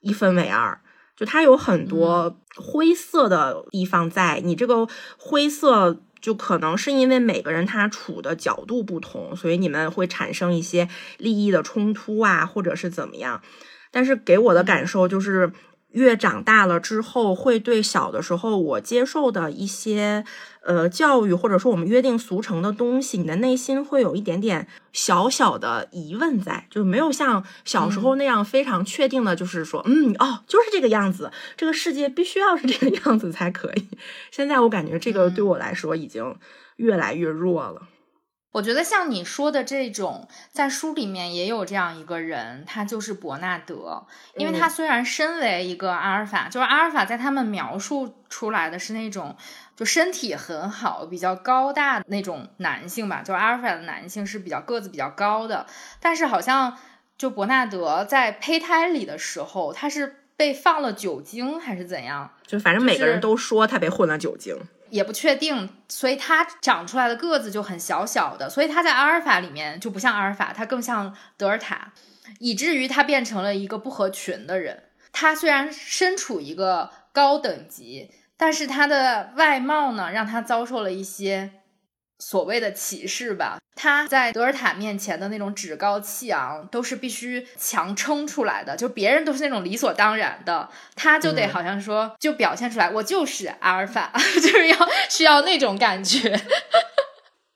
[0.00, 0.80] 一分为二。
[1.16, 13.40] 就它有很多灰色的地方，在你这个灰色，就可能是因为每个人他处的角度不同，所以你们会产生一些利益的冲突啊，或者是怎么样。
[13.90, 15.52] 但是给我的感受就是。
[15.92, 20.26] 越长大了之后，会对小的时候我接受的一些
[20.66, 33.88] 呃教育，或者说我们约定俗成的东西，你的内心会有一点点小小的疑问在，就是没有像小时候那样非常确定的，就是说，嗯，哦，就是这个样子，这个世界必须要是这个样子才可以。
[34.30, 36.36] 现在我感觉这个对我来说已经
[36.76, 37.88] 越来越弱了。
[38.52, 44.06] 我觉得像你说的这种，在书里面也有这样一个人，他就是伯纳德。
[44.38, 49.36] 因为他虽然身为一个阿尔法，就是阿尔法在他们描述出来的是那种
[49.76, 55.66] 就身体很好、比较高大那种男性吧，就是阿尔法的男性是比较个子比较高的。
[56.00, 56.76] 但是好像
[57.18, 62.30] 就伯纳德在胚胎里的时候，他是被放了酒精还是怎样？
[62.46, 64.56] 就反正每个人都说他被混了酒精。
[64.88, 71.92] 也不确定，所以他长出来的个子就很小小的，所以他在阿尔法里面就不像阿尔法，他更像德尔塔，
[72.38, 74.84] 以至于他变成了一个不合群的人。
[75.12, 81.50] 他虽然身处一个高等级，但是他的外貌呢，让他遭受了一些。
[82.18, 88.74] 所谓的歧视吧，他在德尔塔面前的那种趾高气昂，都是必须强撑出来的。
[88.74, 96.34] 就别人都是那种理所当然的，他就得好像说，就表现出来，我就是阿尔法， 就是要需要那种感觉。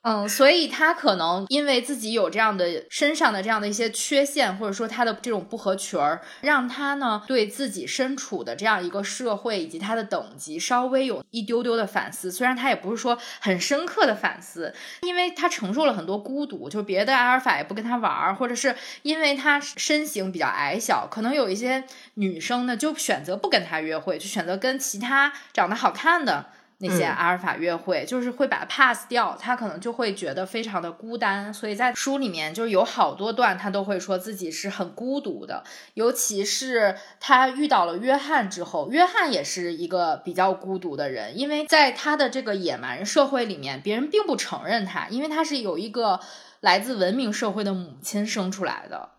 [0.02, 12.32] 嗯，所以他可能因为自己有这样的身上的这样的一些缺陷，或者说他的这种不合群儿，让他呢对自己身处的这样一个社会以及他的等级稍微有一丢丢的反思。
[12.32, 21.84] 虽然他也不是说很深刻的反思，因为他承受了很多孤独，就别的阿尔法也不跟他玩儿，或者是因为他身形比较矮小，可能有一些
[22.14, 26.46] 女生呢就选择不跟他约会，就选择跟其他长得好看的。
[26.82, 35.62] 那些阿尔法约会，就是会把 pass 掉，他可能就会觉得非常的孤单，所以在书里面就是有好多段，他都会说自己是很孤独的，
[35.92, 46.18] 尤其是他遇到了约翰之后，约翰也是一个比较孤独的人，因为在他的这个野蛮社会里面，别人并不承认他，因为他是有一个
[46.60, 49.10] 来自文明社会的母亲生出来的，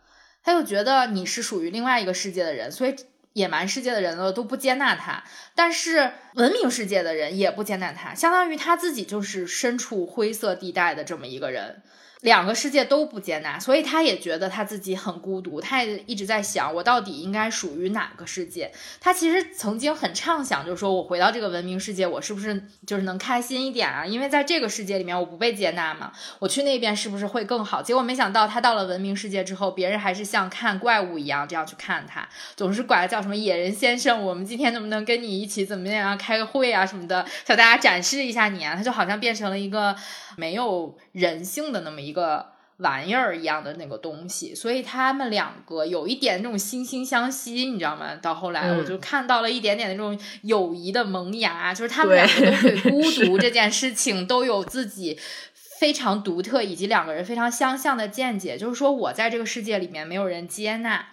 [0.43, 2.95] 他就觉得你是属于另外一个世界的人，所以。
[3.33, 5.23] 野蛮世界的人呢都不接纳他，
[5.55, 11.81] 但是文明世界的人也不接纳他，相当于他自己就是身处灰色地带的这么一个人。
[12.21, 15.59] 两个世界都不接纳，所以他也觉得他自己很孤独。
[15.59, 18.71] 他也一直在想，我到底应该属于哪个世界？
[18.99, 24.05] 他其实曾经很畅想，就是说我回到这个文明世界，我是不是就是能开心一点啊？
[24.05, 27.81] 因为在这个世界里面，我不被接纳嘛，我去那边是不是会更好？
[27.81, 34.21] 结果没想到，他到了文明世界之后，别人还是像看怪物一样这样去看他，总是管他叫什么野人先生。
[34.21, 38.75] 我们今天能不能跟你一起怎么样开个会啊什么的，向大家展示一下你啊？
[38.75, 39.95] 他就好像变成了一个。
[40.37, 48.15] 没有人性的那么一个玩意儿一样的那个东西，所以他们两个有一点那种惺惺相惜，你知道吗？
[48.15, 55.19] 到后来我就看到了一点点那种友谊的萌芽，就是他们两个都对孤独这 件事情都有自己
[55.53, 58.57] 非常独特以及两个人非常相像的见解。
[58.57, 61.09] 就是说我在这个世界里面没有人接纳，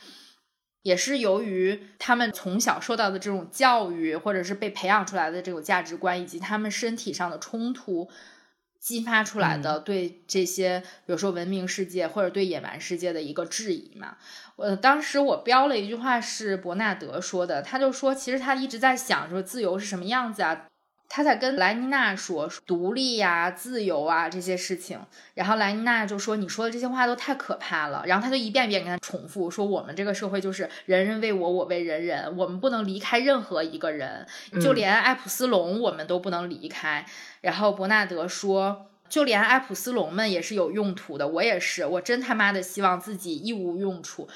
[0.83, 8.09] 也是由于他们从小受到的这种教育，或者是被培养出来的这种价值观，以及他们身体上的冲突。
[8.81, 14.17] 激发出来的对这些，比如说文明世界或者对野蛮世界的一个质疑嘛。
[14.57, 20.68] 我当时我标了一句话是伯纳德说的，他就说，其实他一直在想说自由是什么样子啊。
[21.11, 25.01] 他在跟莱妮娜说独立呀、自由啊这些事情，
[25.33, 34.27] 然后莱妮娜就说：“你说的这些话都太可怕了。”然后他就一遍一遍跟他重复说：“我们这个社会就是人人为我，我为人人，我们不能离开任何一个人，
[34.61, 37.07] 就连爱普斯隆我们都不能离开。”
[37.41, 44.29] 然后伯纳德说：“就连爱普斯隆们也是有用途的，我也是，我真他妈的希望自己一无用处。”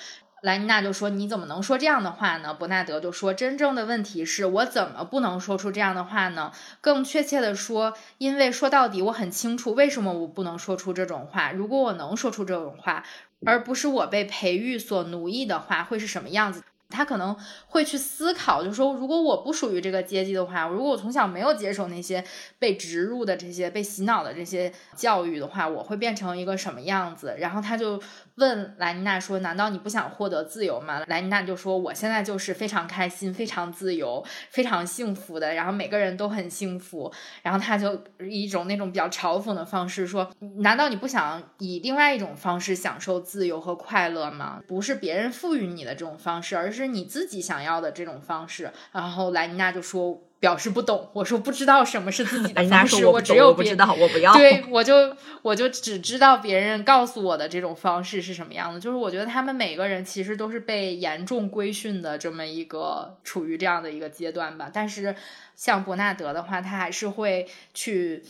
[0.43, 6.51] 莱妮娜就说：“你怎么能说这样的话呢？”伯纳德就说：“真正的问题是我怎么不能说出这样的话呢？
[6.80, 11.53] 更确切的说，因为说到底，我很清楚为什么我不能说出这种话。
[11.53, 13.05] 如果我能说出这种话，
[13.47, 16.64] 而不是我被培育所奴役的话，会是什么样子？”
[16.95, 17.34] 他可能
[17.68, 22.22] 会去思考，就说如果我不属于这个阶级的话，如果我从小没有接受那些
[22.59, 27.34] 被植入的这些被洗脑的这些教育的话，我会变成一个什么样子？
[27.38, 27.99] 然后他就
[28.35, 37.11] 问莱妮娜说：“难道你不想获得自由吗？”莱妮娜就说：“我现在就是非常开心、非常自由、非常幸福的，然后每个人都很幸福。”
[37.43, 40.30] 然后他就以一种那种比较嘲讽的方式说
[40.61, 44.61] ：“难道你不想以另外一种方式享受自由和快乐吗？
[44.68, 65.14] 不是别人赋予你的这种方式，而是。”是你自己想要的这种方式，然后莱妮娜就说表示不懂，我说不知道什么是自己的方式，我只有不知道，我不要，对我就我就只知道别人告诉我的这种方式是什么样的，就是我觉得他们每个人其实都是被严重规训的这么一个处于这样的一个阶段吧，但是
[65.55, 68.24] 像伯纳德的话，他还是会去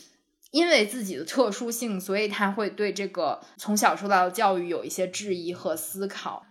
[0.51, 6.45] 因为自己的特殊性，所以他会对这个从小受到的教育有一些质疑和思考。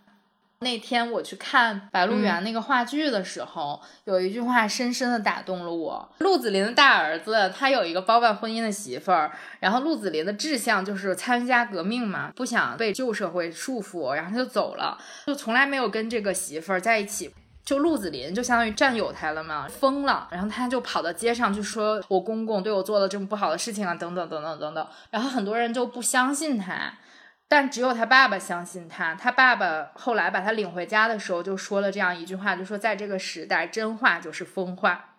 [0.63, 6.09] 那天我去看《白鹿原》那个话剧的时候，有一句话深深的打动了我。
[6.19, 17.33] 鹿子霖的大儿子他有一个包办婚姻的媳妇儿，然后鹿子霖的志向就是参加革命嘛，不想被旧社会束缚，然后他就走了，就从来没有跟这个媳妇儿在一起。
[17.63, 26.91] 就鹿子霖就相当于占有他了嘛，疯了，然后他就跑到街上就说：“我公公对我做了这么不好的事情啊，等等等等等等。”然后很多人就不相信他。
[27.51, 29.13] 但只有他爸爸相信他。
[29.13, 35.17] 他爸爸后来把他领回家的时候，就说了这样一句话，就说在这个时代，真话就是疯话。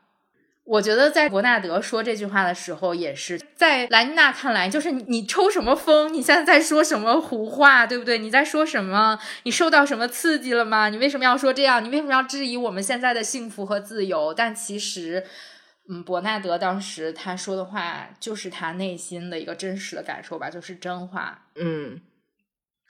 [0.65, 6.11] 我觉得在伯纳德说这句话的时候，也是在莱妮娜看来，就是你你抽什么风？
[6.11, 8.17] 你现在在说什么胡话，对不对？
[8.17, 9.19] 你在说什么？
[9.43, 10.89] 你受到什么刺激了吗？
[10.89, 11.85] 你为什么要说这样？
[11.85, 14.33] 你为什么要质疑我们现在的幸福和自由？
[14.33, 15.27] 但其实，
[15.91, 21.43] 嗯，伯纳德当时他说的话，就是他内心的一个真实的感受吧，就是真话。
[21.57, 22.01] 嗯。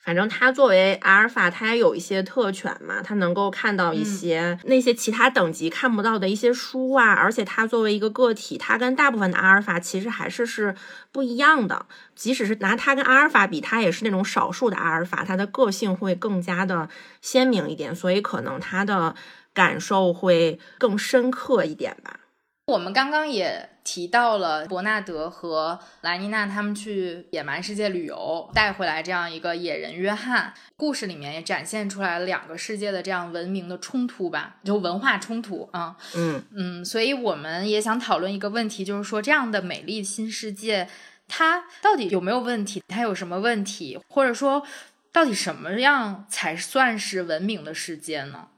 [0.03, 10.75] 反正他作为阿尔法，他也有一些特权嘛，他能够看到一些那些其他等级看不到的一些书啊，而且他作为一个个体，他跟大部分的阿尔法其实还是是
[11.13, 11.87] 不一样的。
[12.17, 16.89] 即使是拿它跟阿尔法比，它也是那种少数的阿尔法，它的个性会更加的
[17.21, 19.15] 鲜明一点，所以可能他的
[19.55, 22.21] 感受会更深刻一点吧。
[22.67, 30.55] 我们刚刚也提到了伯纳德和莱妮娜他们去野蛮世界旅游，带回来这样一个野人约翰。
[30.77, 35.97] 故事里面也展现出来了两个世界的这样文明的冲突吧，就文化冲突啊。
[36.15, 40.89] 嗯嗯，所以我们也想讨论一个问题，就是说这样的美丽新世界，
[41.29, 42.83] 它到底有没有问题？
[42.89, 43.99] 它有什么问题？
[44.09, 44.65] 或者说，
[45.13, 48.49] 到底什么样才算是文明的世界呢？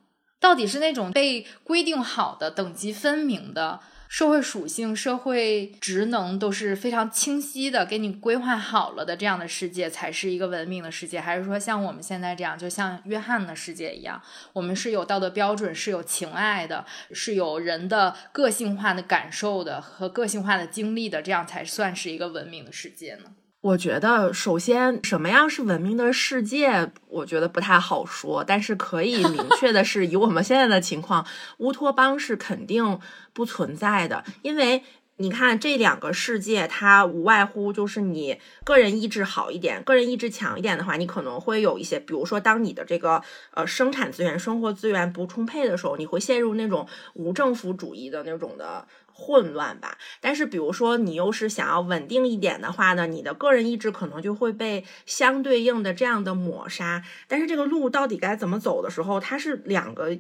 [0.41, 3.81] 到底是那种被规定好的、等级分明的？
[4.15, 23.33] 社会属性、社会职能都是非常清晰的，给你规划好了的，这样的世界才是一个文明的世界，还是说像我们现在这样，就像约翰的世界一样，我们是有道德标准、是有情爱的、是有人的个性化的感受的和个性化的经历的，这样才算是一个文明的世界呢？
[23.65, 28.45] 我觉得，首先，什么样是文明的世界，我觉得不太好说。
[28.45, 31.25] 但是可以明 确的是，以我们现在的情况，
[31.57, 33.01] 乌托邦是肯定
[33.33, 34.23] 不存在的。
[34.43, 34.83] 因为
[35.17, 43.23] 你看，这两个世界，它无外乎就是你个人意志好一点，个人意志强一点的话，你可能会有一些，比如说，当你的这个
[43.55, 48.87] 呃生产资源、生活资源不充沛的时候，你会陷入那种无政府主义的那种的。
[49.17, 57.05] 混乱吧，但是比如说你又是想要稳定一点的话呢，你的个人意志可能就会被相对应的这样的抹杀。
[57.29, 60.19] 但是这个路到底该怎么走的时候，它是两个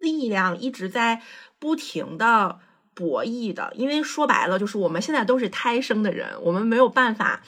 [0.00, 1.22] 力量一直在
[1.60, 2.58] 不停的
[2.92, 3.72] 博弈的。
[3.76, 7.44] 因为说白了，就是我们现在都是胎生的人，我们没有办法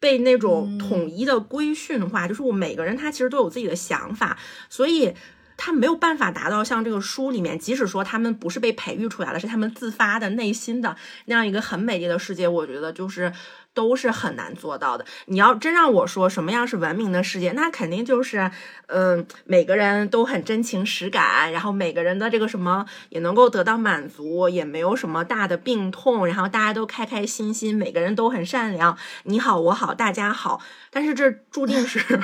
[0.00, 4.36] 被那种统一的规训化，就是我每个人他其实都有自己的想法，
[4.68, 5.14] 所以。
[5.58, 10.96] 他没有办法达到像这个书里面，即使说他们不是被培育出来的，是他们自发的内心的
[11.26, 13.32] 那样一个很美丽的世界，我觉得就是
[13.74, 15.04] 都是很难做到的。
[15.26, 18.50] 你要真让我说什么样是文明的世界，那肯定就是，
[18.86, 30.60] 嗯，每个人都很真情实感，然后每个人的这个什么也能够得到满足，也没有什么大的病痛，然后大家都开开心心，每个人都很善良，你好我好大家好。
[30.90, 32.20] 但是这注定是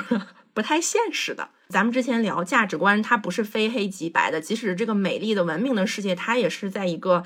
[0.55, 1.49] 不太现实的。
[1.69, 4.41] 咱们之前聊价值观，它不是非黑即白的。
[4.41, 7.23] 即使这个美丽的文明的世界，它也是在一个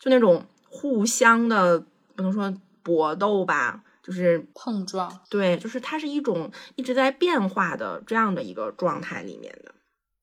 [0.00, 1.78] 就那种互相的
[2.16, 2.52] 不能说
[2.82, 5.20] 搏斗吧，就是碰撞。
[5.30, 9.74] 对，就是它是一种一直在变化的这样的一个状态里面的。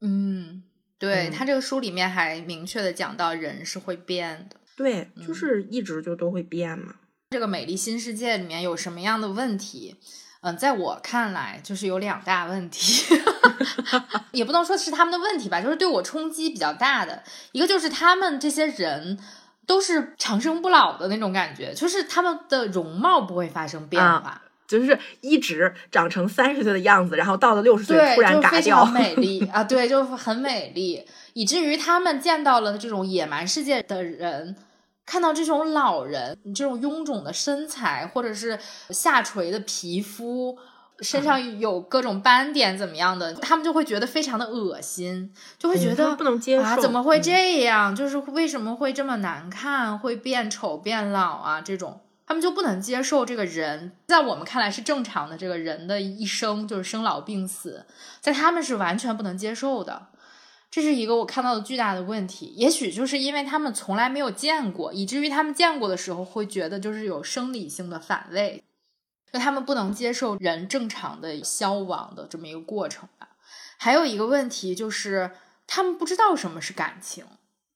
[0.01, 0.63] 嗯，
[0.97, 4.57] 对，它这个书里面还明确的讲到，人是会变的。
[4.75, 6.95] 对，就是一直就都会变嘛。
[7.29, 9.95] 这个美丽新世界里面有什么样的问题？
[10.41, 13.03] 嗯，在我看来，就是有两大问题，
[14.31, 17.21] 也不能说是他们的问题吧，就是对我冲击比较大的
[17.51, 19.19] 一个，就是他们这些人
[19.65, 34.55] 都是长生不老的那种感觉，就是他们的容貌不会发生变化，就是一直长成三十岁的样子，然后到了六十岁突然嘎掉， 美丽啊，对，就很美丽，以至于他们见到了这种野蛮世界的人。
[35.09, 38.59] 看到这种老人，你这种臃肿的身材，或者是
[38.91, 40.55] 下垂的皮肤，
[40.99, 47.95] 身上有各种斑点，怎么样的，他们就会觉得非常的恶心，就会觉得不能接受啊，怎么会这样？
[47.95, 51.59] 就是为什么会这么难看，会变丑变老啊？
[51.59, 57.83] 这种他们就不能接受这个人，在我们看来是正常的，这个人的一生就是生老病死，
[58.21, 60.09] 在他们是完全不能接受的。
[60.71, 68.63] 这是一个我看到的巨大的问题，也许就是因为他们从来没有见过，以至于他们见过的时候会觉得就是有生理性的反胃，
[69.33, 73.29] 就他们不能接受人正常的消亡的这么一个过程吧。
[73.77, 75.31] 还有一个问题就是
[75.65, 77.25] 他们不知道什么是感情。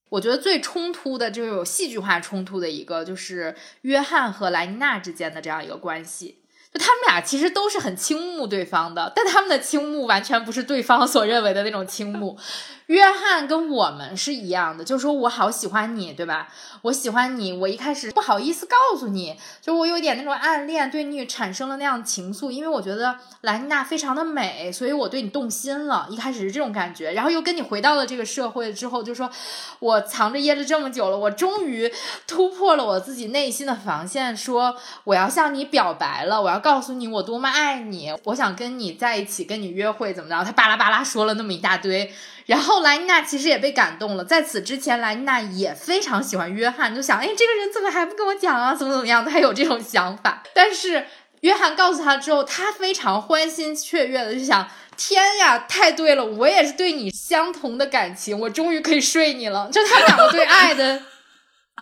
[0.09, 6.42] 我觉得最冲突的就是有戏剧化冲突的一个，就是约翰和莱妮娜之间的这样一个关系。
[6.73, 12.37] 就他们俩其实都是很倾慕对方的，但他们的倾慕完全不是对方所认为的那种倾慕。
[12.87, 16.49] 约翰跟我们是一样的，就说我好喜欢你，对吧？
[16.81, 26.05] 我喜欢你，我一开始不好意思告诉你，就我有点那种暗恋，对你产生了那样情愫，因为我觉得兰妮娜非常的美，所以我对你动心了。
[26.09, 29.31] 一开始是这种感觉，然后又跟你回到了这个社会之后，就说
[29.79, 31.91] 我藏着掖着这么久了，我终于
[32.27, 40.43] 突破了我自己内心的防线，说我要向你表白了，我要告诉你我多么爱你，我想跟你在一起，跟你约会，怎么着？
[40.43, 42.11] 他巴拉巴拉说了那么一大堆。
[42.45, 48.73] 然后莱妮娜其实也被感动了，在此之前，莱妮娜也非常喜欢约翰，就想，哎，这个人怎么还不跟我讲啊？
[48.73, 49.23] 怎么怎么样？
[49.23, 50.41] 他有这种想法。
[50.53, 51.05] 但是
[51.41, 59.69] 约翰告诉他之后，他非常欢欣雀跃的就想，天呀，太对了，我也是对你相同的感情，我终于可以睡你了。
[59.71, 61.01] 就他们两个对爱的。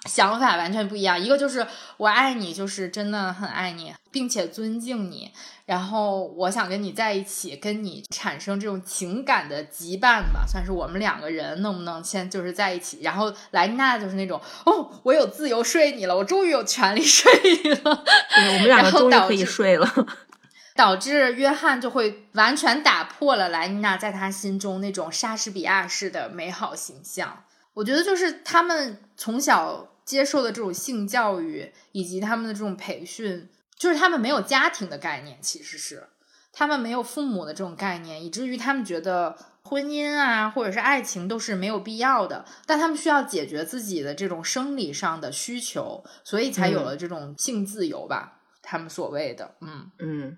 [0.09, 1.65] 想法完全不一样，一个就是
[1.97, 5.31] 我爱你，就是真的很爱你，并且尊敬你，
[5.65, 13.01] 然后我想跟你在一起，跟你产生这种情感的羁绊吧，算是我们两个人能不能先就是在一起。
[13.03, 17.31] 然后莱妮娜就是那种，哦，我有自由睡你了，我终于有权利睡
[17.63, 18.03] 你了，
[18.53, 19.87] 我们两个终于可以睡了，
[20.75, 27.43] 导致约翰就会完全打破了莱妮娜在他心中那种莎士比亚式的美好形象。
[27.74, 29.88] 我觉得就是他们从小。
[30.03, 33.47] 接受的这种性教育以及他们的这种培训，
[33.78, 36.09] 就是他们没有家庭的概念，其实是
[36.51, 42.43] 他们没有父母的这种概念，以至于他们觉得婚姻啊或者是爱情都是没有必要的。
[42.65, 50.38] 但他们需要解决自己的这种生理上的需求，所以才有了这种性自由吧，他们所谓的，嗯嗯。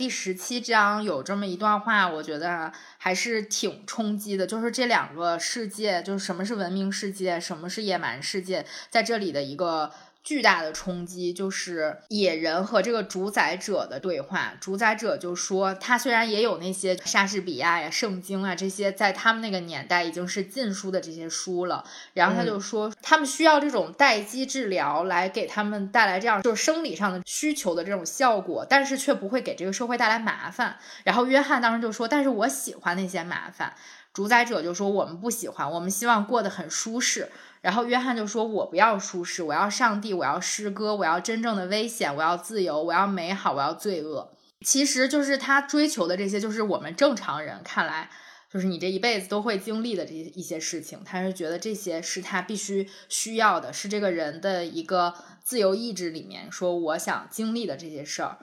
[0.00, 9.92] 第十七章有这么一段话，我觉得还是挺冲击的，就是这两个世界，就是什么是文明世界，什么是野蛮世界，在这里的一个。
[10.22, 14.52] 巨大的冲击就是野人和这个主宰者的对话。
[14.60, 21.84] 主宰者就说，他虽然也有那些莎士比亚呀、圣经啊这些，在他们那个年代已经是禁书的这些书了。
[22.12, 30.76] 然后他就说，他们需要这种待机治疗来给他们带来这样就是生理上的需求的这种效果，但是却不会给这个社会带来麻烦。
[31.04, 33.74] 然后约翰当时就说，但是我喜欢那些麻烦。
[34.12, 37.30] 主宰者就说，我们不喜欢，我们希望过得很舒适。
[37.60, 44.32] 然后约翰就说：“我不要舒适，我要上帝，我要诗歌，我要真正的危险，我要自由，我要美好，我要罪恶。”
[44.64, 48.10] 其实就是他追求的这些，就是我们正常人看来，
[48.50, 51.02] 就是你这一辈子都会经历的这一些事情。
[51.04, 58.38] 他是觉得这些是他必须需要的，是这个人的一个自由意志里面说我想经历的这些事儿。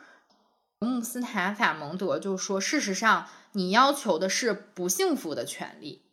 [0.80, 6.03] 穆斯塔法蒙德就说：“事实上，你要求的是不幸福的权利。”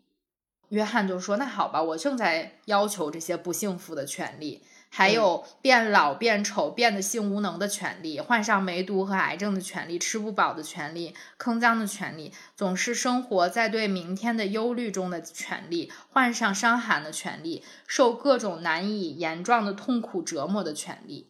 [0.70, 4.62] 约翰就说：“那好吧，我正在要求这些不幸福的权利。”
[4.96, 21.28] 还有变老、变丑、变得性无能的权利，患上梅毒和癌症的权利，吃不饱的权利，坑脏的权利，总是生活在对明天的忧虑中的权利，患上伤寒的权利，受各种难以言状的痛苦折磨的权利。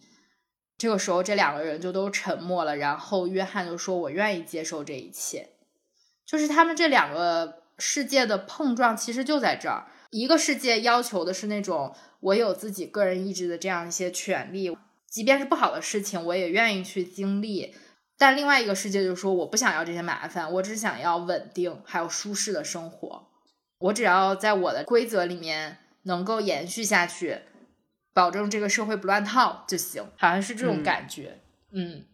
[0.77, 2.77] 这个时候，这两个人就都沉默了。
[2.77, 5.49] 然后约翰就说：“我愿意接受这一切。”
[6.27, 9.87] 就是他们这两个世界的碰撞，其实就在这儿。
[10.11, 11.95] 一个世界要求的是那种。
[12.25, 14.75] 我有自己个人意志的这样一些权利，
[15.07, 17.77] 即便是不好的事情，我也愿意去经历。
[18.17, 23.29] 但另外一个世界就是说，我不想要这些麻烦，我只想要稳定还有舒适的生活。
[23.77, 27.41] 我只要在我的规则里面能够延续下去，
[28.15, 30.03] 保证这个社会不乱套就行。
[30.17, 32.07] 好像是这种感觉，嗯。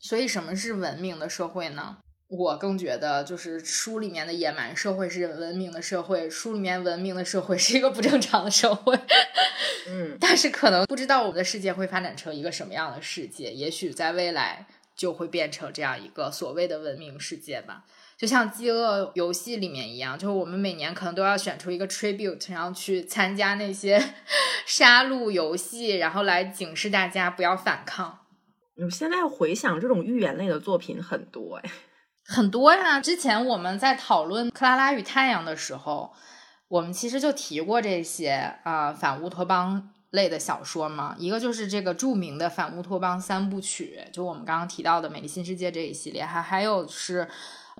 [0.00, 1.98] 所以，什么是文明的社会呢？
[2.28, 8.98] 我更觉得，就是书里面的野蛮社会是文明的社会，书里面文明的社会是一个不正常的社会。
[9.88, 14.66] 嗯，但是可能不知道我们的世界会发展成一个什么样的世界，也许在未来
[14.96, 17.84] 就会变成这样一个所谓的文明世界吧。
[18.18, 24.02] 就像饥饿游戏里面一样，就是我们每年可能都要选出一个 tribute，然后去参加那些
[24.66, 28.20] 杀戮游戏，然后来警示大家不要反抗。
[28.76, 31.70] 我现在回想，这种寓言类的作品很多哎。
[32.28, 36.12] 很多呀，之前我们在讨论《克拉拉与太阳》的时候，
[36.68, 41.14] 我们其实就提过这些啊反乌托邦类的小说嘛。
[41.18, 47.28] 一个就是这个著名的反乌托邦三部曲，就我们刚刚提到的《美丽新世界》这一系列，还还有是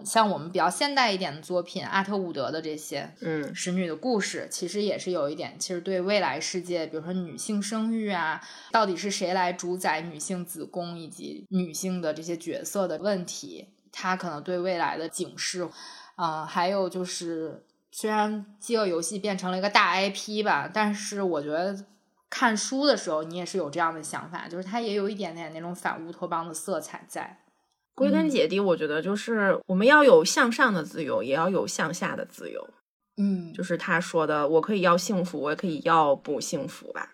[0.04, 8.40] 像我们比较现代一点的作品，阿特伍德的这些，嗯，使女的故事，其实也是有一点，其实对未来世界，比如说女性生育啊，
[8.70, 13.70] 到底是谁来主宰女性子宫以及女性的这些角色的问题。
[13.98, 15.66] 它可能对未来的警示，
[16.16, 21.74] 啊，还有就是，虽然《饥饿游戏》变成了一个大 IP 吧，但是我觉得
[22.28, 27.42] 看书的时候，你也是有这样的想法，就是它也有一点点那种反乌托邦的色彩在。
[27.94, 32.68] 归根结底，我觉得就是我们要有向上的自由，也要有向下的自由。
[33.16, 37.12] 嗯，就是他说的，我可以要幸福，我也可以要不幸福吧。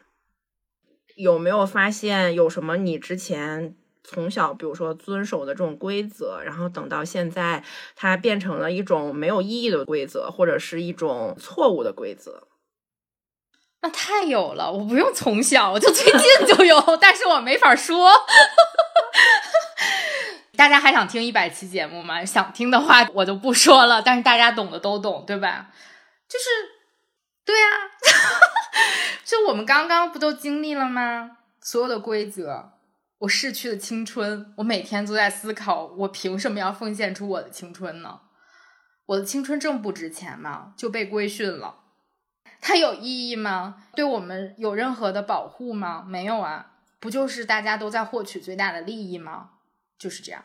[1.14, 3.76] 有没有发现有什么你之前？
[4.04, 7.62] 从小，比如说遵守的这种规则，然后等到现在，
[7.94, 12.48] 它变成了一种没有意义的规则，或者是一种错误的规则。
[13.80, 18.12] 那太有了，我不用从小，我就最近就有， 但是我没法说。
[20.56, 22.24] 大家还想听一百期节目吗？
[22.24, 24.02] 想听的话，我就不说了。
[24.02, 25.70] 但是大家懂的都懂，对吧？
[26.28, 26.44] 就是，
[27.44, 27.90] 对啊，
[29.24, 31.38] 就我们刚刚不都经历了吗？
[31.60, 32.72] 所有的规则。
[33.22, 38.20] 我逝去的青春，我每天都在思考，我凭什么要奉献出我的青春呢？
[39.06, 40.74] 我的青春这么不值钱吗？
[40.76, 41.76] 就被规训了，
[42.60, 43.84] 它有意义吗？
[43.94, 46.04] 对我们有任何的保护吗？
[46.04, 49.50] 没有啊，不就是大家都在获取最大的利益吗？
[49.96, 50.44] 就是这样。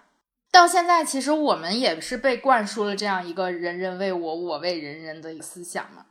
[0.52, 6.06] 到现在，其实我们也是被灌输了这样一个“人人为我，我为人人”的思想嘛。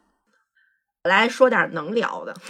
[1.05, 2.35] 来说点能聊的。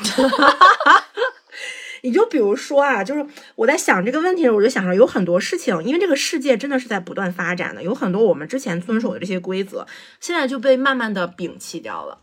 [2.07, 3.27] 你就比如说啊，就是
[3.57, 9.85] 我在想这个问题的时候，我就想着有很多事情，因为这个世界真的是在不断发展的，有很多我们之前遵守的这些规则，
[10.21, 12.21] 现在就被慢慢的摒弃掉了。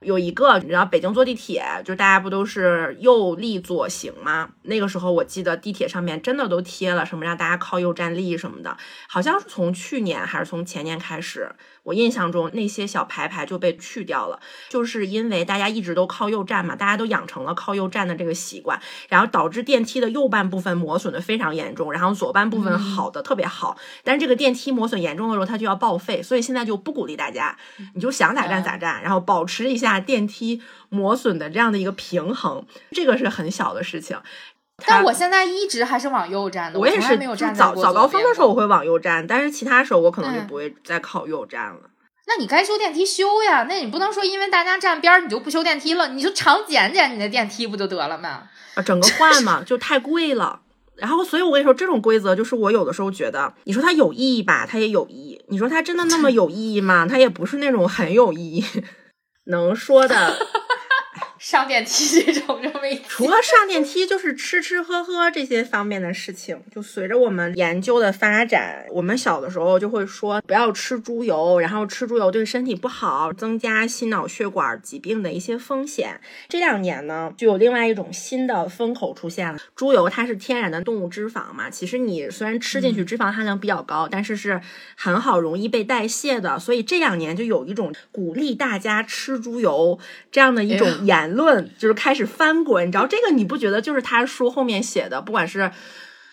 [0.00, 4.48] 有一个，你知道北京坐地铁，就大家不都是右立左行吗？
[4.62, 8.76] 那个时候我记得地铁上面真的都贴了什么让大家靠右站立什么的，
[9.08, 11.48] 好像是从去年还是从前年开始。
[11.90, 14.38] 我印象中那些小牌牌就被去掉了，
[14.68, 23.76] 就是因为大家一直都靠右站嘛，大家都养成了靠右站的这个习惯，然后导致电梯的右半部分磨损的非常严重，然后左半部分好的特别好。
[24.04, 27.58] 但是这个电梯磨损严重的时候，它就要报废，所以现在就不鼓励大家，
[27.94, 34.16] 你就想咋站咋站，然后保持一下电梯磨损的这样的一个平衡，这个是很小的事情。
[34.86, 37.16] 但我现在一直还是往右站的，我也是。
[37.16, 41.80] 没有站早早高峰的时候我会往右站，但是其他时候我可能就不会再靠右站了。
[42.26, 48.44] 那你该修电梯修呀，那你不能说因为大家站边儿你就不修电梯了，你就常检检你的电梯不就得了吗？
[48.74, 50.60] 啊，整个换嘛，就太贵了。
[50.96, 57.06] 然后，所以我跟你说，这种规则就是我有的时候觉得，你说它有意义吧，它也有意义；你说它真的那么有意义吗？
[57.08, 58.64] 它也不是那种很有意义。
[59.46, 60.36] 能说的。
[61.40, 66.60] 上电梯这种这么一，除了上电梯，就是吃吃喝喝这些方面的事情。
[66.70, 76.20] 就随着我们研究的发展，我们小的时候就会说不要吃猪油，然后吃猪油对身体不好，增加心脑血管疾病的一些风险。
[76.46, 79.58] 这两年呢，就有另外一种新的风口出现了。
[79.74, 84.60] 猪油它是天然的动物脂肪嘛，其实你虽然吃进去脂肪含量比较高，但是是
[84.94, 86.58] 很好容易被代谢的。
[86.58, 89.98] 所以这两年就有一种鼓励大家吃猪油
[90.30, 91.40] 这样的一种言。
[91.40, 95.72] 论就是开始翻滚，你知道这个你不觉得就是他书后面写的，不管是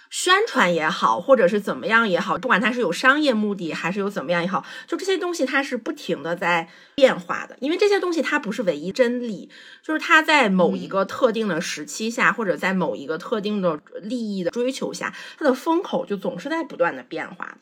[0.09, 9.49] 宣传也好，或者是怎么样也好，不管它是有商业目的还是有怎么样也好，就这些东西它是不停的在变化的，因为这些东西它不是唯一真理，
[9.83, 17.57] 就是它在某一个特定的时期下，或者在某一个特定的利益的追求下，它的风口就总是在不断的变化的，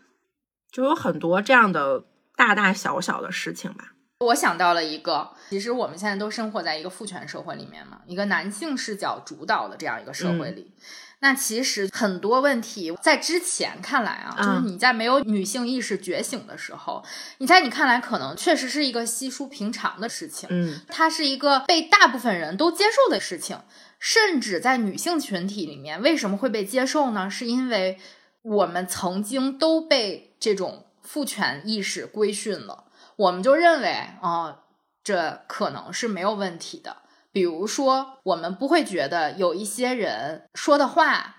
[0.71, 2.05] 就有很多这样的
[2.36, 3.91] 大大小小的事情吧。
[4.19, 10.71] 我想到了一个，其实我们现在都生活在一个父权社会里面嘛，一个男性视角主导的这样一个社会里。
[11.19, 17.03] 那其实很多问题在之前看来啊，就是你在没有女性意识觉醒的时候，
[17.37, 20.47] 你在你看来可能确实是一个稀疏平常的事情。
[20.51, 23.57] 嗯，它是一个被大部分人都接受的事情，
[23.97, 27.29] 甚至在女性群体里面，为什么会被接受呢？
[27.29, 27.97] 是因为
[28.41, 32.83] 我们曾经都被这种父权意识规训了。
[33.15, 34.59] 我们就认为啊，
[35.06, 36.97] 这可能是没有问题的。
[37.32, 41.36] 比如说，我们不会觉得有一些人说的话，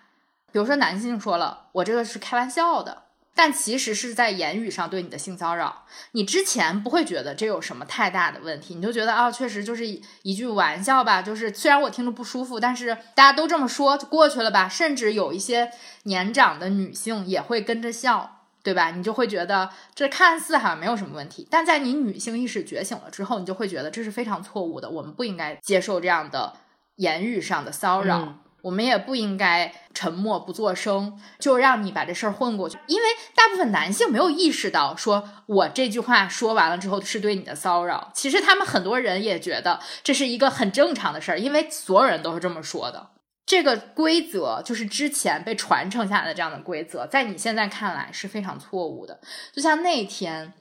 [0.52, 3.02] 比如说男性说了，我这个是开玩笑的，
[3.34, 5.84] 但其实是在言语上对你的性骚扰。
[6.12, 14.68] 你之前不会觉得这有什么太大的问题，你就觉得啊，确实就是一句玩笑吧，就是虽然我听着不舒服，但是大家都这么说就过去了吧。
[14.68, 15.72] 甚至有一些
[16.04, 18.35] 年长的女性也会跟着笑。
[18.66, 18.90] 对吧？
[18.90, 24.90] 你就会觉得这看似好像没有什么问题，但在你女性意识觉醒了之后，你就会觉得这是非常错误的。
[24.90, 26.52] 我们不应该接受这样的
[26.96, 32.76] 言语上的骚扰，我们也不应该沉默不作声，就让你把这事儿混过去。
[32.88, 33.06] 因为
[33.36, 38.10] 大部分男性没有意识到，说我这句话说完了之后是对你的骚扰。
[38.12, 43.10] 其实他们很多人也觉得这是一个很正常的事儿，因为所有人都是这么说的。
[43.46, 49.20] 这个规则就是之前被传承下来的这样的规则，在你现在看来是非常错误的。
[49.52, 50.52] 就像那天，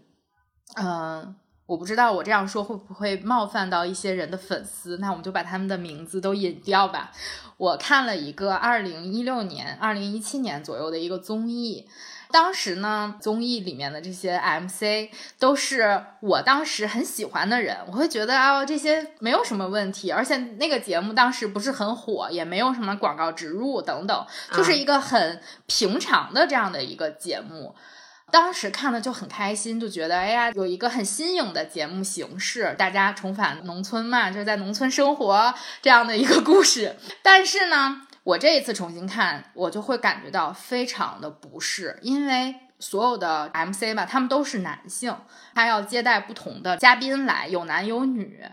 [0.76, 7.12] 嗯，我不知道我这样说会不会冒犯到一些人的粉丝，那我们就把他们的名字都隐掉吧。
[7.58, 11.90] 我看了一个二零一六年、二零一七年左右的一个综艺。
[12.36, 15.10] 当时呢，综艺里面的这些 MC
[15.40, 27.74] 都是我当时很喜欢的人，我会觉得啊，这些没有什么问题，而且那个节目当时不是很火，也没有什么广告植入等等，就是一个很平常的这样的一个节目。
[28.32, 36.98] 当时看的就很开心，就觉得哎呀，有一个很新颖的节目形式，大家重返农村嘛，就是在农村生活这样的一个故事。
[37.24, 38.02] 但是呢。
[38.26, 45.16] 我这一次重新看，我就会感觉到非常的不适，因为所有的 MC 吧，他们都是男性，
[45.54, 48.44] 他要接待不同的嘉宾来，有男有女，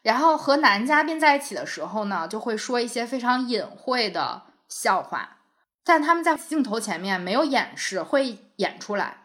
[0.00, 5.36] 然后和男嘉宾在一起的时候呢，就会说一些非常隐晦的笑话，
[5.84, 9.24] 但他们在镜头前面没有掩饰，会演出来，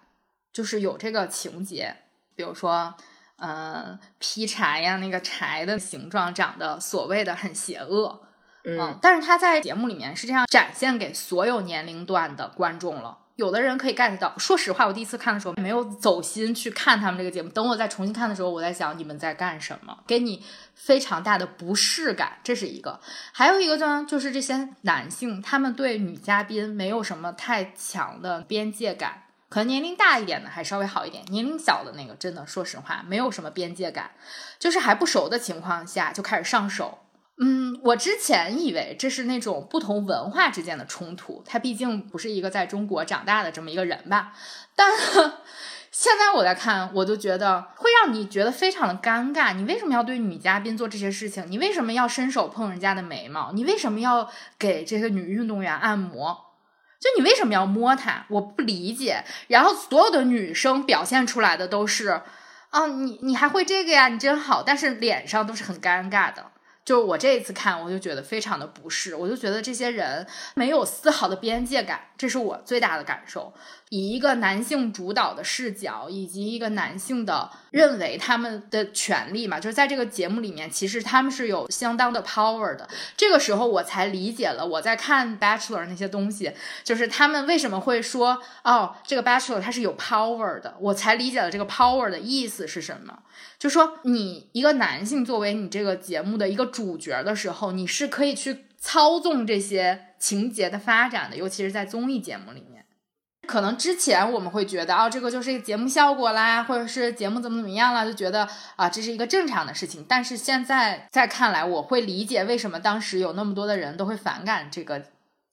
[0.51, 1.95] 就是有这个情节，
[2.35, 2.93] 比如说，
[3.37, 8.27] 嗯，劈柴呀，那个柴的形状长得所谓的很邪恶。
[8.65, 13.17] 嗯，但是他在节目里面是这样展现给所有年龄段的观众了。
[13.35, 14.31] 有的人可以 get 到。
[14.37, 17.49] 说实话，我第一次看的时候没有走心去看他们这个节目。
[17.49, 20.45] 等我再重新看的时候，我在想你们在干什么，给你
[20.75, 22.37] 非常大的不适感。
[22.43, 22.99] 这是一个，
[23.31, 29.23] 还有一个呢，就是这些男性他们对女嘉宾没有什么太强的边界感。
[29.49, 34.11] 可能年龄大一点的还稍微好一点，年龄小的那个真的，说实话没有什么边界感，
[34.59, 36.99] 就是还不熟的情况下就开始上手。
[37.39, 44.33] 嗯，我之前以为这是那种不同文化之间的冲突，他毕竟不是一个在中国长大的这么一个人吧。
[44.75, 44.91] 但
[45.91, 49.53] 现在我在看，我就觉得会让你觉得非常的尴尬。
[49.53, 51.45] 你为什么要对女嘉宾做这些事情？
[51.49, 53.51] 你为什么要伸手碰人家的眉毛？
[53.51, 56.51] 你为什么要给这个女运动员按摩？
[56.99, 58.25] 就你为什么要摸她？
[58.29, 59.23] 我不理解。
[59.47, 62.21] 然后所有的女生表现出来的都是，
[62.69, 64.07] 啊，你你还会这个呀？
[64.07, 64.63] 你真好。
[64.63, 66.51] 但是脸上都是很尴尬的。
[66.85, 73.53] 就我这一次看，我就觉得非常的不适，我就觉得这些人没有丝毫的边界感，这是我最大的感受。
[73.93, 82.89] 以一个男性主导的视角，以及一个男性的认为他们的权利嘛，就是在这个节目里面，其实他们是有相当的 power 的。
[83.15, 86.51] 这个时候我才理解了，我在看 Bachelor 那些东西，
[86.83, 93.19] 就是他们为什么会说哦，这个 Bachelor 他是有 power 的，我才理解了这个 power 的意思是什么。
[93.59, 102.72] 就说你一个男性作为你这个节目的一个主角的时候，你是可以去操纵这些情节的发展的，尤其是在综艺节目里面。
[103.45, 110.05] 可能之前我们会觉得，啊，这个就是一个节目效果啦，或者是节目怎么怎么样了，就觉得啊，这是一个正常的事情。
[110.07, 115.03] 但是现在再看来，我会理解为什么当时有那么多的人都会反感这个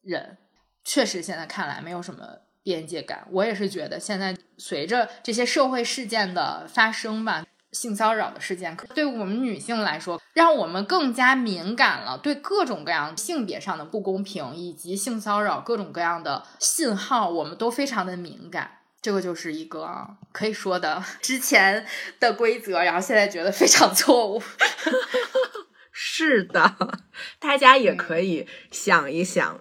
[0.03, 0.38] 人。
[0.84, 2.24] 确实，现在看来没有什么
[2.62, 3.26] 边界感。
[3.30, 7.45] 我也是觉得，现在随着这些社会事件的发生吧。
[7.72, 12.18] 性骚扰的事件，对我们女性来说，让我们更加敏感了。
[12.18, 18.78] 对各种各样性别上的不公平以及性骚扰各种各样的信号，我们都非常的敏感。
[19.02, 21.86] 这个就是一个可以说的 之前
[22.18, 24.42] 的规则，然后现在觉得非常错误。
[25.92, 26.98] 是的，
[27.38, 29.60] 大家也可以想一想，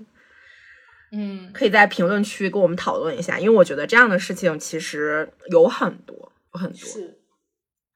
[1.11, 6.79] 嗯，可以在评论区跟我们讨论一下，因为我觉得这样的事情其实有很多，有很多。
[6.79, 7.18] 是。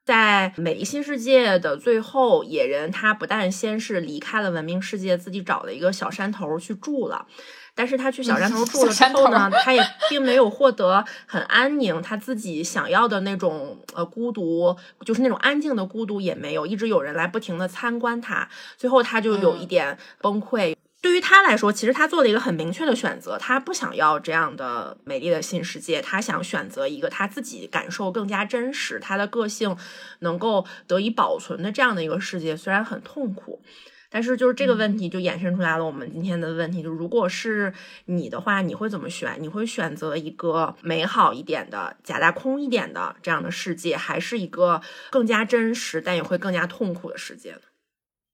[0.05, 7.25] 在《美丽新世界》的最后，野人他不但先是离开了文明世界，自己找了一个小山头去住了，
[7.73, 14.75] 但是他去小山头住了之后呢，他也并没有获得很安宁，他自己想要的那种呃孤独，
[15.05, 20.75] 就是那种安静的孤独也没有，一直有人来不停的参观他，最后他就有一点崩溃。
[21.03, 29.75] 对于他来说，其实他做了一个很明确的选择，他不想要这样的美丽的新世界，他想选择一个他自己感受更加真实、他的个性
[30.19, 32.55] 能够得以保存的这样的一个世界。
[32.55, 33.61] 虽然很痛苦，
[34.09, 35.83] 但是就是这个问题就衍生出来了。
[35.83, 37.73] 我们今天的问题就如果是
[38.05, 39.35] 你的话，你会怎么选？
[39.41, 44.81] 你会选择一个美好一点的、假大空一点的这样的世界，还是一个
[45.11, 47.61] 更加真实但也会更加痛苦的世界呢？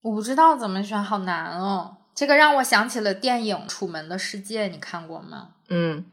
[0.03, 1.95] 我不知道怎么选，好难哦。
[2.19, 5.51] 这个让我想起了电影《楚门的世界》，你看过吗？
[5.69, 6.05] 嗯，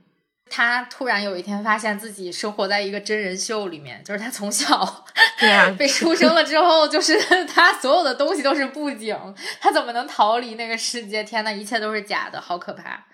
[0.48, 5.04] 他突然有一天发现自己生活在一个真人秀里面，就是他从小
[5.40, 9.18] 对啊被出生了之后，就是他所有的东西都是布景，
[9.60, 11.24] 他怎么能逃离那个世界？
[11.24, 13.04] 天呐，一切都是假的，好可怕！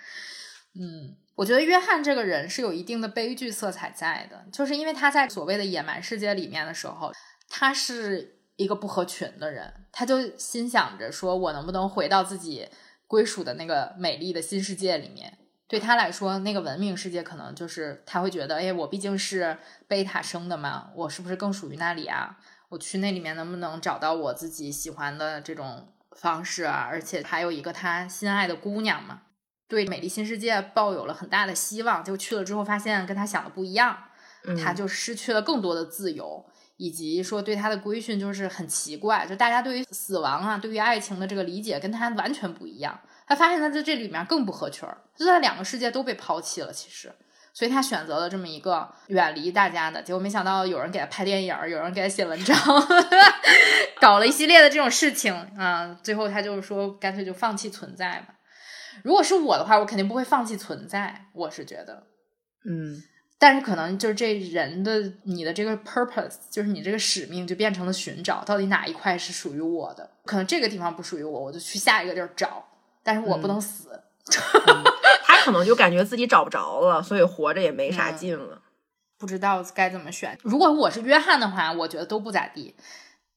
[0.79, 7.11] 嗯，我觉得约翰这个人是有一定的悲剧色彩在的，就是因为他在所谓的野蛮世界里面的时候，
[7.49, 12.69] 他是一个不合群的人，他就心想着说，我能不能回到自己。
[13.13, 15.37] 归属的那个美丽的新世界里面，
[15.69, 22.39] 对他来说，那个文明世界可能就是他会觉得，哎，我毕竟是贝塔生的嘛，我是不是更属于那里啊？
[22.71, 26.89] 我去那里面能不能找到我自己喜欢的这种方式啊？
[26.91, 29.25] 而且还有一个他心爱的姑娘嘛，
[29.69, 34.05] 对美丽新世界抱有了很大的希望，就去了之后发现跟他想的不一样，
[34.65, 36.47] 他就失去了更多的自由。
[36.77, 42.99] 以及说对他的规训就是很奇怪，就大家对于死亡啊，对于爱情的这个理解跟他完全不一样。
[43.27, 46.73] 他发现他在这里面更不合群儿，就在两个世界都被抛弃了。
[46.73, 47.11] 其实，
[47.55, 50.21] 所以他选择了这么一个远离大家的结果。
[50.21, 52.57] 没想到有人给他拍电影，有人给他写文章，
[54.01, 55.97] 搞了一系列的这种事情啊。
[56.03, 58.35] 最后他就是说，干脆就放弃存在吧。
[59.05, 61.27] 如果是我的话，我肯定不会放弃存在。
[61.33, 62.07] 我是觉得，
[62.65, 63.03] 嗯。
[63.43, 70.09] 但是可能就是这人的你的这个 purpose，就是你这个使命就变成了寻找到底哪一块是属于我的。
[70.25, 72.65] 可能这个地方不属于我，我就去下一个地儿找。
[73.03, 74.01] 但是我不能死。
[75.25, 78.63] 他可能就感觉自己找不着了，所以活着也没啥劲了。
[79.19, 80.39] 不知道该怎么选。
[80.45, 82.77] 如果我是约翰的话，我觉得都不咋地。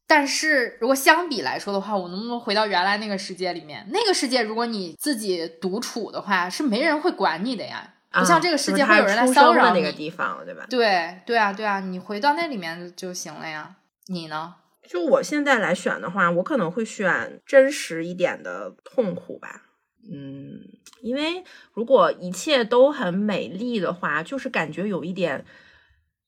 [0.05, 3.83] 但是如果相比来说的话，我能不能回到原来那个世界里面？
[3.89, 7.94] 那个世界如果你自己独处的话，是没人会管你的呀。
[8.19, 10.65] 不像这个世界会有人来骚扰那个地方，对吧？
[10.69, 13.75] 对对啊，对啊，你回到那里面就行了呀。
[14.07, 14.55] 你呢？
[14.87, 19.63] 就我现在来选的话，我可能会选真实一点的痛苦吧。
[20.07, 20.59] 嗯，
[21.01, 21.43] 因为
[21.73, 25.43] 如果一切都很美丽的话，就是感觉有一点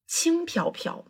[0.08, 1.06] 轻飘飘。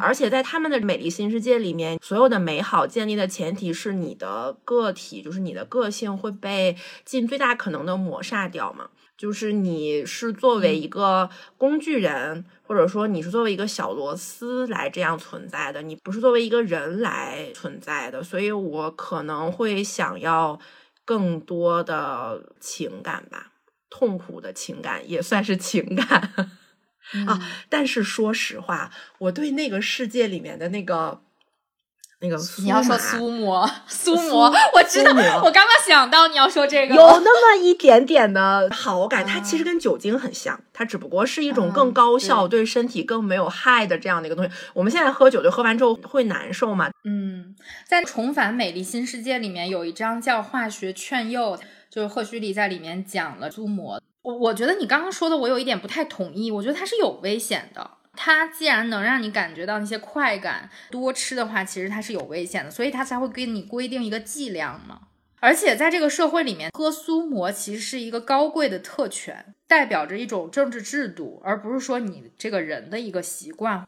[0.00, 8.90] 而且在他们的美丽新世界里面，所有的美好建立的前提是你的个体，就是你的个性会被尽最大可能的抹杀掉嘛。
[9.18, 20.60] 就是你是作为一个工具人，或者说你是作为一个小螺丝来这样存在的，你不是作为一个人来存在的，所以我可能会想要
[21.04, 23.52] 更多的情感吧，
[23.90, 26.32] 痛苦的情感也算是情感
[27.26, 27.42] 啊。
[27.68, 31.22] 但是说实话，我对那个世界里面的那个。
[32.20, 35.12] 那个你要说苏魔， 苏魔，我知道，
[35.44, 44.50] 我刚刚想到你要说这个，有那么一点点的好感，它其实跟酒精很像，它只不过是一种更高效、对身体更没有害的这样的一个东西。
[44.74, 46.90] 我们现在喝酒，就喝完之后会难受嘛？
[47.04, 47.54] 嗯，
[47.86, 51.56] 在《重返美丽新世界》里面有一章叫《化学劝诱》，
[51.88, 54.02] 就是赫胥黎在里面讲了苏魔。
[54.22, 57.92] 我我觉得你刚刚说的，我有一点不太同意，我觉得它是有危险的。
[58.20, 65.02] 它既然能让你感觉到那些快感，多吃的话，其实它是有危险的，所以它才会给你规定一个剂量嘛。
[65.38, 73.86] 而且在这个社会里面，喝苏魔其实是一个高贵的特权，代表着一种政治制度，而不是说你这个人的一个习惯。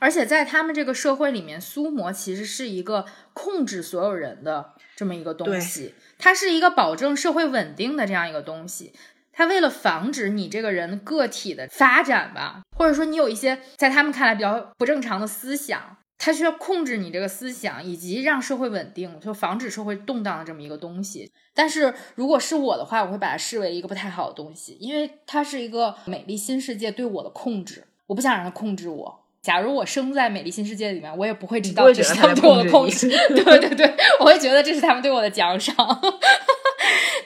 [0.00, 8.92] 而且在他们这个社会里面，苏魔其实是一个控制所有人的这么一个东西，它是一个保证社会稳定的这样一个东西。
[9.40, 15.96] 它为了防止你这个人个体的发展吧，或者说你有一些在他们看来比较不正常的思想。
[16.18, 21.32] 他需要控制你这个思想，以及让社会稳定，就防止社会动荡的这么一个东西。
[21.54, 29.20] 但是如果是我的话，我会把它视为一个不太好的东西，因为它是一个美丽新世界对我的控制，我不想让它控制我。
[29.40, 33.08] 假如我生在美丽新世界里面，我也不会知道这是他们对我的控制。
[33.34, 35.74] 对对对，我会觉得这是他们对我的奖赏。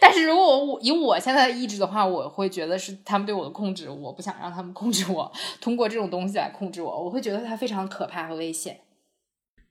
[0.04, 5.32] 但是如果我以我现在的意志的话，我会觉得是他们对我的控制，我不想让他们控制我，
[5.62, 8.80] 通过这种东西来控制我，我会觉得它非常可怕和危险。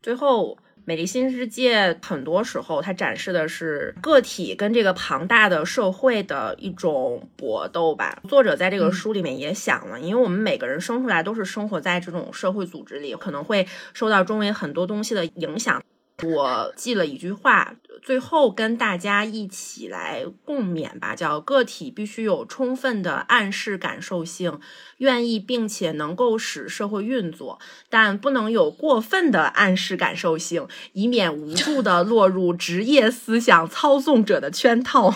[0.02, 8.20] 最后，美丽新世界很多时候它展示的是个体跟这个庞大的社会的一种搏斗吧。
[8.28, 15.80] 作者在这个书里面也想了，因为我们每个人生出来都是生活在这种社会组织里，可能会受到周围很多东西的影响。
[16.24, 24.60] 我记了一句话，最后跟大家一起来共勉吧，叫个体必须有充分的暗示感受性，
[24.98, 35.16] 愿意并且能够使社会运作，但不能有过分的暗示感受性，以免无助的落入职业思想操纵者的圈套。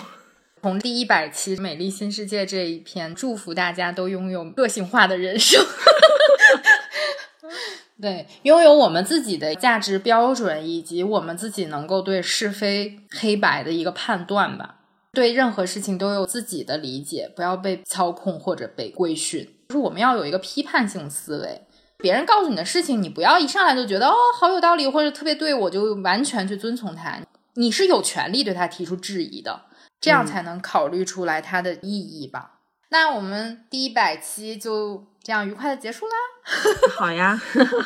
[0.62, 5.62] 从第一百期《美丽新世界》这一篇，祝福大家都拥有个性化的人生。
[8.00, 14.76] 对，拥有我们自己的价值标准，以及我们自己能够对是非黑白的一个判断吧。
[15.12, 19.44] 对任何事情都有自己的理解，不要被操控或者被规训。
[19.70, 21.62] 就是我们要有一个批判性思维。
[21.98, 27.18] 别人告诉你的事情，你不要一上来就觉得哦好有道理或者特别对，我就完全去遵从他。
[27.54, 29.62] 你是有权利对他提出质疑的，
[30.00, 32.60] 这样才能考虑出来它的意义吧。
[32.90, 35.08] 那我们第一百期就。
[35.28, 36.14] 这样愉快的结束啦，
[36.96, 37.38] 好呀，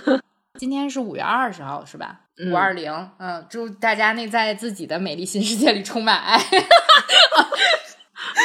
[0.61, 2.21] 今天是五月二十号是吧？
[2.49, 6.39] 五二零，嗯，祝大家内在自己的美丽新世界里充满爱，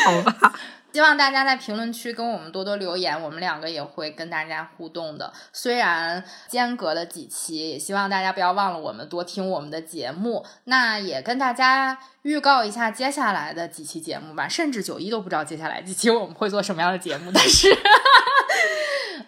[0.03, 0.51] 好吧。
[0.91, 5.31] 希望大家在评论区跟我们多多留言，我们两个也会跟大家互动的。
[5.53, 10.43] 虽然间隔了几期，也希望大家不要忘了我们，多听我们的节目。
[10.63, 14.47] 那也跟大家预告一下接下来的几期节目吧。
[14.47, 17.69] 甚至九一都不知道接下来几期我们会做什么样的节目，但是，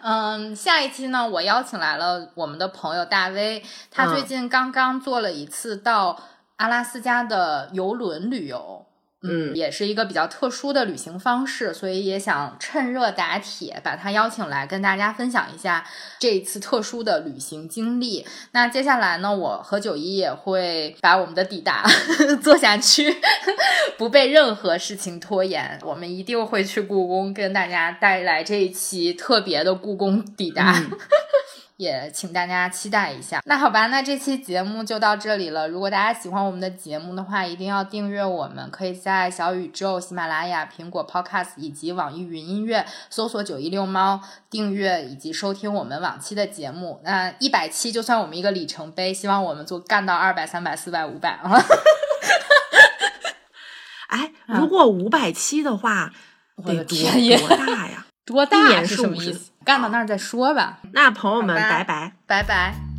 [0.02, 6.18] 嗯，下一期呢，我邀请来了我们的朋友大威，他最近刚刚做了一次到
[6.56, 8.86] 阿拉斯加的游轮旅游。
[9.22, 15.84] 嗯，也是一个比较特殊的旅行方式，所以也想趁热打铁，把他邀请来跟大家分享一下
[16.18, 18.26] 这一次特殊的旅行经历。
[18.52, 21.84] 那接下来呢，我和九一也会把我们的抵达
[22.42, 23.14] 做下去，
[23.98, 25.78] 不被任何事情拖延。
[25.82, 30.82] 我们一定会去故宫，跟大家带来这一期特别的故宫抵达。
[31.80, 33.40] 也请大家期待一下。
[33.46, 35.66] 那好吧，那这期节目就到这里了。
[35.66, 44.20] 如果大家喜欢我们的节目的话，一定要订阅我们，可以在小宇宙、喜马拉雅、苹果 Podcast 以及网易云音乐搜索“九一六猫”
[44.50, 47.00] 订阅以及收听我们往期的节目。
[47.02, 51.50] 那一百期就算我们一个里程碑，希望我们做干到二百、三百、四百、五百啊！
[54.08, 56.12] 哎，如果五百期的话，
[56.62, 56.98] 得多
[57.38, 58.06] 多大呀？
[58.26, 59.49] 多大是什么意思？
[59.64, 60.78] 干到那儿再说吧。
[60.92, 62.89] 那朋友们，拜拜，拜拜。